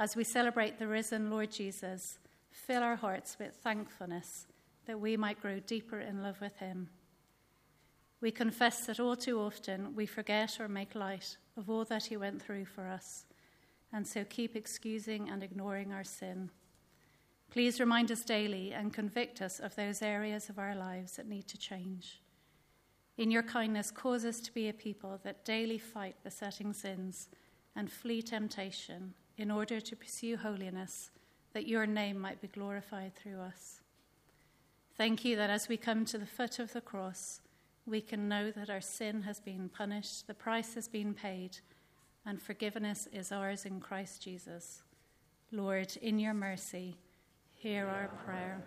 As 0.00 0.16
we 0.16 0.24
celebrate 0.24 0.80
the 0.80 0.88
risen 0.88 1.30
Lord 1.30 1.52
Jesus, 1.52 2.18
fill 2.50 2.82
our 2.82 2.96
hearts 2.96 3.36
with 3.38 3.54
thankfulness 3.62 4.48
that 4.86 4.98
we 4.98 5.16
might 5.16 5.40
grow 5.40 5.60
deeper 5.60 6.00
in 6.00 6.24
love 6.24 6.40
with 6.40 6.56
him. 6.56 6.88
We 8.20 8.32
confess 8.32 8.84
that 8.86 8.98
all 8.98 9.14
too 9.14 9.38
often 9.38 9.94
we 9.94 10.06
forget 10.06 10.58
or 10.58 10.66
make 10.66 10.96
light 10.96 11.36
of 11.56 11.70
all 11.70 11.84
that 11.84 12.06
he 12.06 12.16
went 12.16 12.42
through 12.42 12.64
for 12.64 12.88
us, 12.88 13.26
and 13.92 14.04
so 14.04 14.24
keep 14.24 14.56
excusing 14.56 15.30
and 15.30 15.44
ignoring 15.44 15.92
our 15.92 16.02
sin. 16.02 16.50
Please 17.48 17.78
remind 17.78 18.10
us 18.10 18.24
daily 18.24 18.72
and 18.72 18.92
convict 18.92 19.40
us 19.40 19.60
of 19.60 19.76
those 19.76 20.02
areas 20.02 20.48
of 20.48 20.58
our 20.58 20.74
lives 20.74 21.12
that 21.12 21.28
need 21.28 21.46
to 21.46 21.56
change. 21.56 22.19
In 23.18 23.30
your 23.30 23.42
kindness, 23.42 23.90
cause 23.90 24.24
us 24.24 24.40
to 24.40 24.52
be 24.52 24.68
a 24.68 24.72
people 24.72 25.20
that 25.24 25.44
daily 25.44 25.78
fight 25.78 26.16
besetting 26.24 26.72
sins 26.72 27.28
and 27.76 27.90
flee 27.90 28.22
temptation 28.22 29.14
in 29.36 29.50
order 29.50 29.80
to 29.80 29.96
pursue 29.96 30.36
holiness, 30.36 31.10
that 31.52 31.66
your 31.66 31.86
name 31.86 32.18
might 32.18 32.40
be 32.40 32.48
glorified 32.48 33.14
through 33.14 33.40
us. 33.40 33.80
Thank 34.96 35.24
you 35.24 35.36
that 35.36 35.50
as 35.50 35.68
we 35.68 35.76
come 35.76 36.04
to 36.06 36.18
the 36.18 36.26
foot 36.26 36.58
of 36.58 36.72
the 36.72 36.80
cross, 36.80 37.40
we 37.86 38.00
can 38.00 38.28
know 38.28 38.50
that 38.50 38.70
our 38.70 38.80
sin 38.80 39.22
has 39.22 39.40
been 39.40 39.68
punished, 39.68 40.26
the 40.26 40.34
price 40.34 40.74
has 40.74 40.88
been 40.88 41.14
paid, 41.14 41.58
and 42.26 42.40
forgiveness 42.40 43.08
is 43.12 43.32
ours 43.32 43.64
in 43.64 43.80
Christ 43.80 44.22
Jesus. 44.22 44.82
Lord, 45.52 45.96
in 46.02 46.18
your 46.18 46.34
mercy, 46.34 46.98
hear 47.54 47.86
our 47.86 48.08
prayer. 48.24 48.62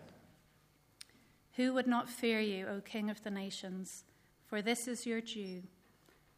Who 1.56 1.74
would 1.74 1.88
not 1.88 2.10
fear 2.10 2.40
you, 2.40 2.68
O 2.68 2.82
King 2.82 3.10
of 3.10 3.24
the 3.24 3.32
nations? 3.32 4.04
For 4.54 4.62
this 4.62 4.88
is 4.88 5.08
your 5.08 5.20
due. 5.20 5.64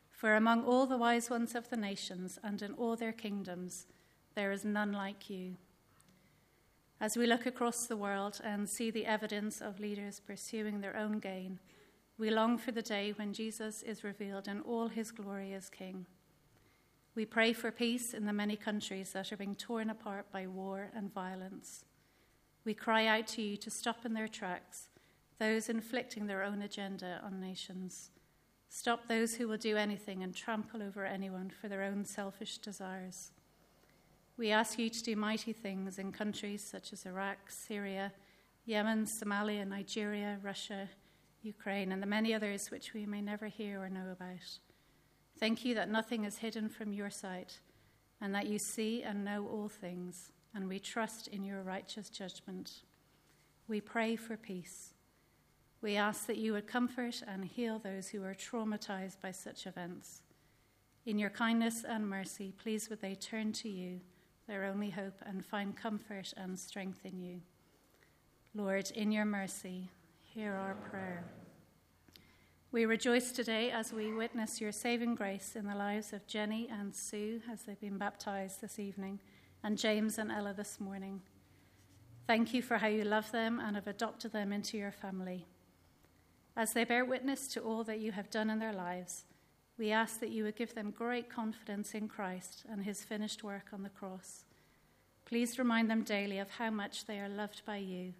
For 0.09 0.37
among 0.37 0.63
all 0.63 0.85
the 0.85 0.95
wise 0.95 1.29
ones 1.29 1.53
of 1.53 1.69
the 1.69 1.75
nations 1.75 2.39
and 2.41 2.61
in 2.61 2.71
all 2.75 2.95
their 2.95 3.11
kingdoms, 3.11 3.87
there 4.35 4.53
is 4.53 4.63
none 4.63 4.93
like 4.93 5.29
you. 5.29 5.57
As 7.01 7.17
we 7.17 7.27
look 7.27 7.45
across 7.45 7.87
the 7.87 7.97
world 7.97 8.39
and 8.41 8.69
see 8.69 8.89
the 8.89 9.05
evidence 9.05 9.59
of 9.59 9.81
leaders 9.81 10.21
pursuing 10.21 10.79
their 10.79 10.95
own 10.95 11.19
gain, 11.19 11.59
we 12.17 12.29
long 12.29 12.57
for 12.57 12.71
the 12.71 12.81
day 12.81 13.11
when 13.13 13.33
Jesus 13.33 13.83
is 13.83 14.05
revealed 14.05 14.47
in 14.47 14.61
all 14.61 14.87
his 14.87 15.11
glory 15.11 15.53
as 15.53 15.67
King. 15.67 16.05
We 17.15 17.25
pray 17.25 17.51
for 17.51 17.69
peace 17.69 18.13
in 18.13 18.25
the 18.25 18.31
many 18.31 18.55
countries 18.55 19.11
that 19.11 19.33
are 19.33 19.37
being 19.37 19.55
torn 19.55 19.89
apart 19.89 20.31
by 20.31 20.47
war 20.47 20.89
and 20.95 21.13
violence. 21.13 21.83
We 22.63 22.75
cry 22.75 23.07
out 23.07 23.27
to 23.27 23.41
you 23.41 23.57
to 23.57 23.69
stop 23.69 24.05
in 24.05 24.13
their 24.13 24.29
tracks 24.29 24.87
those 25.39 25.69
inflicting 25.69 26.27
their 26.27 26.43
own 26.43 26.61
agenda 26.61 27.19
on 27.23 27.39
nations. 27.39 28.11
Stop 28.69 29.07
those 29.07 29.35
who 29.35 29.47
will 29.47 29.57
do 29.57 29.77
anything 29.77 30.23
and 30.23 30.35
trample 30.35 30.83
over 30.83 31.05
anyone 31.05 31.49
for 31.49 31.67
their 31.67 31.83
own 31.83 32.05
selfish 32.05 32.57
desires. 32.57 33.31
We 34.37 34.51
ask 34.51 34.77
you 34.77 34.89
to 34.89 35.03
do 35.03 35.15
mighty 35.15 35.53
things 35.53 35.97
in 35.97 36.11
countries 36.11 36.61
such 36.61 36.91
as 36.91 37.05
Iraq, 37.05 37.49
Syria, 37.49 38.11
Yemen, 38.65 39.05
Somalia, 39.05 39.65
Nigeria, 39.65 40.39
Russia, 40.41 40.89
Ukraine, 41.41 41.91
and 41.91 42.01
the 42.01 42.07
many 42.07 42.33
others 42.33 42.71
which 42.71 42.93
we 42.93 43.05
may 43.05 43.21
never 43.21 43.47
hear 43.47 43.81
or 43.81 43.89
know 43.89 44.11
about. 44.11 44.59
Thank 45.39 45.63
you 45.63 45.75
that 45.75 45.89
nothing 45.89 46.25
is 46.25 46.39
hidden 46.39 46.67
from 46.67 46.91
your 46.91 47.09
sight, 47.09 47.59
and 48.19 48.33
that 48.33 48.47
you 48.47 48.57
see 48.57 49.03
and 49.03 49.23
know 49.23 49.47
all 49.47 49.69
things, 49.69 50.31
and 50.53 50.67
we 50.67 50.79
trust 50.79 51.27
in 51.27 51.43
your 51.43 51.61
righteous 51.61 52.09
judgment. 52.09 52.81
We 53.67 53.81
pray 53.81 54.15
for 54.15 54.35
peace. 54.35 54.94
We 55.85 55.97
ask 55.97 56.25
that 56.25 56.39
you 56.39 56.53
would 56.53 56.65
comfort 56.65 57.21
and 57.27 57.45
heal 57.45 57.77
those 57.77 58.07
who 58.07 58.23
are 58.23 58.33
traumatized 58.33 59.21
by 59.21 59.29
such 59.29 59.67
events. 59.67 60.23
In 61.05 61.19
your 61.19 61.29
kindness 61.29 61.85
and 61.87 62.09
mercy, 62.09 62.55
please 62.57 62.89
would 62.89 63.01
they 63.01 63.13
turn 63.13 63.53
to 63.53 63.69
you, 63.69 63.99
their 64.47 64.65
only 64.65 64.89
hope, 64.89 65.21
and 65.23 65.45
find 65.45 65.77
comfort 65.77 66.33
and 66.35 66.57
strength 66.57 67.05
in 67.05 67.21
you. 67.21 67.41
Lord, 68.55 68.89
in 68.95 69.11
your 69.11 69.25
mercy, 69.25 69.91
hear 70.23 70.55
our 70.55 70.73
prayer. 70.89 71.23
We 72.71 72.85
rejoice 72.85 73.31
today 73.31 73.69
as 73.69 73.93
we 73.93 74.11
witness 74.11 74.59
your 74.59 74.71
saving 74.71 75.13
grace 75.13 75.55
in 75.55 75.67
the 75.67 75.75
lives 75.75 76.13
of 76.13 76.25
Jenny 76.25 76.67
and 76.67 76.95
Sue 76.95 77.41
as 77.47 77.61
they've 77.61 77.79
been 77.79 77.99
baptized 77.99 78.59
this 78.59 78.79
evening, 78.79 79.19
and 79.63 79.77
James 79.77 80.17
and 80.17 80.31
Ella 80.31 80.55
this 80.55 80.79
morning. 80.79 81.21
Thank 82.25 82.55
you 82.55 82.63
for 82.63 82.79
how 82.79 82.87
you 82.87 83.03
love 83.03 83.31
them 83.31 83.59
and 83.59 83.75
have 83.75 83.85
adopted 83.85 84.31
them 84.31 84.51
into 84.51 84.79
your 84.79 84.91
family. 84.91 85.45
As 86.55 86.73
they 86.73 86.83
bear 86.83 87.03
witness 87.03 87.47
to 87.49 87.61
all 87.61 87.83
that 87.83 87.99
you 87.99 88.11
have 88.13 88.29
done 88.29 88.49
in 88.49 88.59
their 88.59 88.73
lives, 88.73 89.25
we 89.77 89.91
ask 89.91 90.19
that 90.19 90.29
you 90.29 90.43
would 90.45 90.55
give 90.55 90.73
them 90.73 90.91
great 90.91 91.29
confidence 91.29 91.93
in 91.93 92.07
Christ 92.07 92.63
and 92.71 92.83
his 92.83 93.03
finished 93.03 93.43
work 93.43 93.67
on 93.73 93.83
the 93.83 93.89
cross. 93.89 94.45
Please 95.25 95.59
remind 95.59 95.89
them 95.89 96.03
daily 96.03 96.39
of 96.39 96.51
how 96.51 96.69
much 96.69 97.05
they 97.05 97.19
are 97.19 97.27
loved 97.27 97.63
by 97.65 97.77
you 97.77 98.13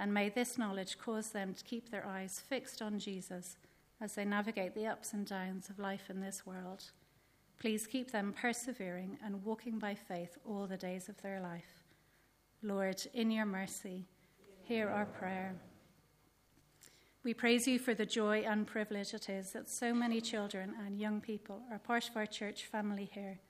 and 0.00 0.14
may 0.14 0.30
this 0.30 0.56
knowledge 0.56 0.98
cause 0.98 1.28
them 1.28 1.52
to 1.52 1.62
keep 1.62 1.90
their 1.90 2.06
eyes 2.06 2.42
fixed 2.48 2.80
on 2.80 2.98
Jesus 2.98 3.58
as 4.00 4.14
they 4.14 4.24
navigate 4.24 4.74
the 4.74 4.86
ups 4.86 5.12
and 5.12 5.26
downs 5.26 5.68
of 5.68 5.78
life 5.78 6.08
in 6.08 6.22
this 6.22 6.46
world. 6.46 6.84
Please 7.60 7.86
keep 7.86 8.10
them 8.10 8.32
persevering 8.34 9.18
and 9.22 9.44
walking 9.44 9.78
by 9.78 9.94
faith 9.94 10.38
all 10.48 10.66
the 10.66 10.78
days 10.78 11.10
of 11.10 11.20
their 11.20 11.38
life. 11.42 11.84
Lord, 12.62 13.06
in 13.12 13.30
your 13.30 13.44
mercy, 13.44 14.06
hear 14.62 14.88
our 14.88 15.04
prayer. 15.04 15.54
We 17.22 17.34
praise 17.34 17.66
you 17.68 17.78
for 17.78 17.94
the 17.94 18.06
joy 18.06 18.44
and 18.46 18.66
privilege 18.66 19.12
it 19.12 19.28
is 19.28 19.52
that 19.52 19.68
so 19.68 19.92
many 19.92 20.20
children 20.20 20.74
and 20.86 20.98
young 20.98 21.20
people 21.20 21.60
are 21.70 21.78
part 21.78 22.08
of 22.08 22.16
our 22.16 22.26
church 22.26 22.64
family 22.64 23.10
here, 23.12 23.40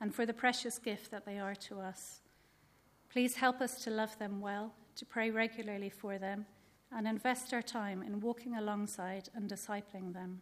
and 0.00 0.14
for 0.14 0.24
the 0.24 0.32
precious 0.32 0.78
gift 0.78 1.10
that 1.10 1.26
they 1.26 1.38
are 1.38 1.54
to 1.54 1.80
us. 1.80 2.20
Please 3.12 3.36
help 3.36 3.60
us 3.60 3.82
to 3.84 3.90
love 3.90 4.18
them 4.18 4.40
well 4.40 4.72
to 4.96 5.06
pray 5.06 5.30
regularly 5.30 5.88
for 5.88 6.18
them, 6.18 6.44
and 6.92 7.06
invest 7.06 7.54
our 7.54 7.62
time 7.62 8.02
in 8.02 8.20
walking 8.20 8.56
alongside 8.56 9.28
and 9.34 9.48
discipling 9.48 10.12
them. 10.12 10.40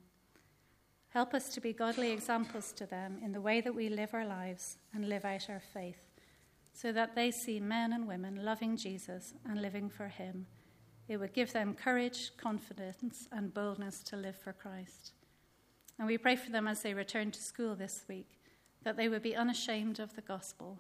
Help 1.11 1.33
us 1.35 1.49
to 1.51 1.61
be 1.61 1.73
godly 1.73 2.11
examples 2.11 2.73
to 2.73 2.87
them 2.87 3.19
in 3.23 3.33
the 3.33 3.41
way 3.41 3.61
that 3.61 3.75
we 3.75 3.89
live 3.89 4.15
our 4.15 4.27
lives 4.27 4.79
and 4.93 5.09
live 5.09 5.25
out 5.25 5.49
our 5.49 5.63
faith, 5.73 6.01
so 6.73 6.91
that 6.93 7.15
they 7.15 7.31
see 7.31 7.61
men 7.61 7.93
and 7.93 8.09
women 8.09 8.45
loving 8.45 8.77
Jesus 8.77 9.35
and 9.49 9.63
living 9.63 9.89
for 9.89 10.09
Him. 10.09 10.47
It 11.09 11.17
would 11.17 11.33
give 11.33 11.53
them 11.53 11.75
courage, 11.75 12.37
confidence, 12.37 13.29
and 13.33 13.55
boldness 13.55 14.03
to 14.05 14.17
live 14.17 14.37
for 14.37 14.53
Christ. 14.53 15.13
And 15.99 16.07
we 16.07 16.19
pray 16.19 16.37
for 16.37 16.51
them 16.51 16.69
as 16.69 16.83
they 16.83 16.95
return 16.95 17.31
to 17.31 17.41
school 17.41 17.75
this 17.75 18.05
week 18.09 18.39
that 18.85 18.97
they 18.97 19.09
would 19.09 19.23
be 19.23 19.35
unashamed 19.35 19.99
of 19.99 20.15
the 20.15 20.23
gospel 20.23 20.79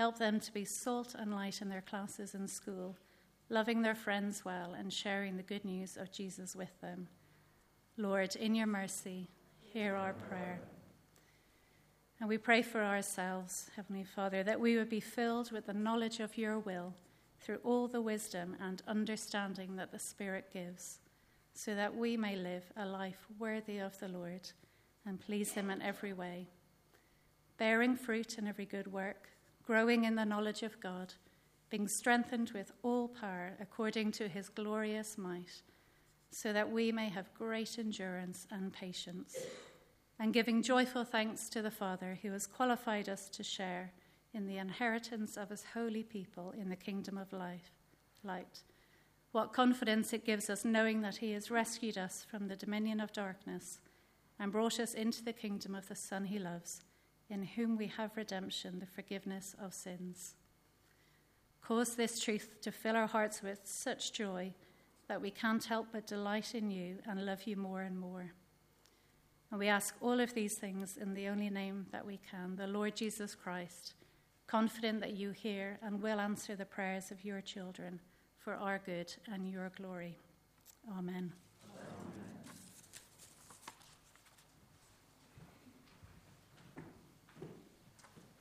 Help 0.00 0.18
them 0.18 0.40
to 0.40 0.52
be 0.54 0.64
salt 0.64 1.14
and 1.14 1.34
light 1.34 1.60
in 1.60 1.68
their 1.68 1.82
classes 1.82 2.34
and 2.34 2.48
school, 2.48 2.96
loving 3.50 3.82
their 3.82 3.94
friends 3.94 4.46
well 4.46 4.72
and 4.72 4.90
sharing 4.90 5.36
the 5.36 5.42
good 5.42 5.62
news 5.62 5.98
of 5.98 6.10
Jesus 6.10 6.56
with 6.56 6.80
them. 6.80 7.06
Lord, 7.98 8.34
in 8.36 8.54
your 8.54 8.66
mercy, 8.66 9.28
hear 9.60 9.94
our 9.96 10.14
prayer. 10.14 10.62
And 12.18 12.30
we 12.30 12.38
pray 12.38 12.62
for 12.62 12.82
ourselves, 12.82 13.68
Heavenly 13.76 14.04
Father, 14.04 14.42
that 14.42 14.58
we 14.58 14.78
would 14.78 14.88
be 14.88 15.00
filled 15.00 15.52
with 15.52 15.66
the 15.66 15.74
knowledge 15.74 16.18
of 16.18 16.38
your 16.38 16.58
will 16.58 16.94
through 17.40 17.58
all 17.64 17.88
the 17.88 18.02
wisdom 18.02 18.56
and 18.60 18.82
understanding 18.86 19.76
that 19.76 19.92
the 19.92 19.98
Spirit 19.98 20.52
gives, 20.52 20.98
so 21.54 21.74
that 21.74 21.96
we 21.96 22.16
may 22.16 22.36
live 22.36 22.64
a 22.76 22.86
life 22.86 23.26
worthy 23.38 23.78
of 23.78 23.98
the 23.98 24.08
Lord 24.08 24.50
and 25.06 25.20
please 25.20 25.52
Him 25.52 25.70
in 25.70 25.82
every 25.82 26.12
way, 26.12 26.48
bearing 27.56 27.96
fruit 27.96 28.38
in 28.38 28.46
every 28.46 28.66
good 28.66 28.92
work 28.92 29.30
growing 29.70 30.04
in 30.04 30.16
the 30.16 30.24
knowledge 30.24 30.64
of 30.64 30.80
God, 30.80 31.14
being 31.70 31.86
strengthened 31.86 32.50
with 32.50 32.72
all 32.82 33.06
power 33.06 33.52
according 33.60 34.10
to 34.10 34.26
his 34.26 34.48
glorious 34.48 35.16
might, 35.16 35.62
so 36.32 36.52
that 36.52 36.72
we 36.72 36.90
may 36.90 37.08
have 37.08 37.32
great 37.34 37.78
endurance 37.78 38.48
and 38.50 38.72
patience, 38.72 39.36
and 40.18 40.34
giving 40.34 40.60
joyful 40.60 41.04
thanks 41.04 41.48
to 41.48 41.62
the 41.62 41.70
Father 41.70 42.18
who 42.20 42.32
has 42.32 42.48
qualified 42.48 43.08
us 43.08 43.28
to 43.28 43.44
share 43.44 43.92
in 44.32 44.46
the 44.46 44.58
inheritance 44.58 45.36
of 45.36 45.50
his 45.50 45.64
holy 45.74 46.02
people 46.02 46.52
in 46.56 46.68
the 46.68 46.76
kingdom 46.76 47.18
of 47.18 47.32
life, 47.32 47.72
light. 48.22 48.62
What 49.32 49.52
confidence 49.52 50.12
it 50.12 50.24
gives 50.24 50.50
us 50.50 50.64
knowing 50.64 51.02
that 51.02 51.16
he 51.16 51.32
has 51.32 51.50
rescued 51.50 51.98
us 51.98 52.26
from 52.28 52.48
the 52.48 52.56
dominion 52.56 53.00
of 53.00 53.12
darkness 53.12 53.80
and 54.38 54.50
brought 54.50 54.80
us 54.80 54.94
into 54.94 55.22
the 55.22 55.32
kingdom 55.32 55.74
of 55.74 55.88
the 55.88 55.94
Son 55.94 56.24
he 56.24 56.38
loves 56.38 56.82
in 57.28 57.44
whom 57.44 57.76
we 57.76 57.86
have 57.86 58.16
redemption, 58.16 58.80
the 58.80 58.86
forgiveness 58.86 59.54
of 59.62 59.72
sins. 59.72 60.34
Cause 61.62 61.94
this 61.94 62.18
truth 62.18 62.60
to 62.62 62.72
fill 62.72 62.96
our 62.96 63.06
hearts 63.06 63.42
with 63.42 63.60
such 63.64 64.12
joy 64.12 64.52
that 65.06 65.20
we 65.20 65.30
can't 65.30 65.64
help 65.64 65.86
but 65.92 66.06
delight 66.06 66.54
in 66.54 66.70
you 66.70 66.96
and 67.08 67.24
love 67.24 67.44
you 67.44 67.56
more 67.56 67.82
and 67.82 67.98
more. 67.98 68.32
And 69.50 69.58
we 69.58 69.68
ask 69.68 69.94
all 70.00 70.20
of 70.20 70.34
these 70.34 70.54
things 70.54 70.96
in 70.96 71.14
the 71.14 71.28
only 71.28 71.50
name 71.50 71.86
that 71.92 72.06
we 72.06 72.18
can, 72.30 72.56
the 72.56 72.66
Lord 72.66 72.96
Jesus 72.96 73.34
Christ, 73.34 73.94
confident 74.50 75.00
that 75.00 75.16
you 75.16 75.30
hear 75.30 75.78
and 75.80 76.02
will 76.02 76.18
answer 76.18 76.56
the 76.56 76.64
prayers 76.64 77.12
of 77.12 77.24
your 77.24 77.40
children 77.40 78.00
for 78.36 78.54
our 78.54 78.80
good 78.84 79.14
and 79.32 79.48
your 79.48 79.70
glory. 79.76 80.18
Amen. 80.98 81.32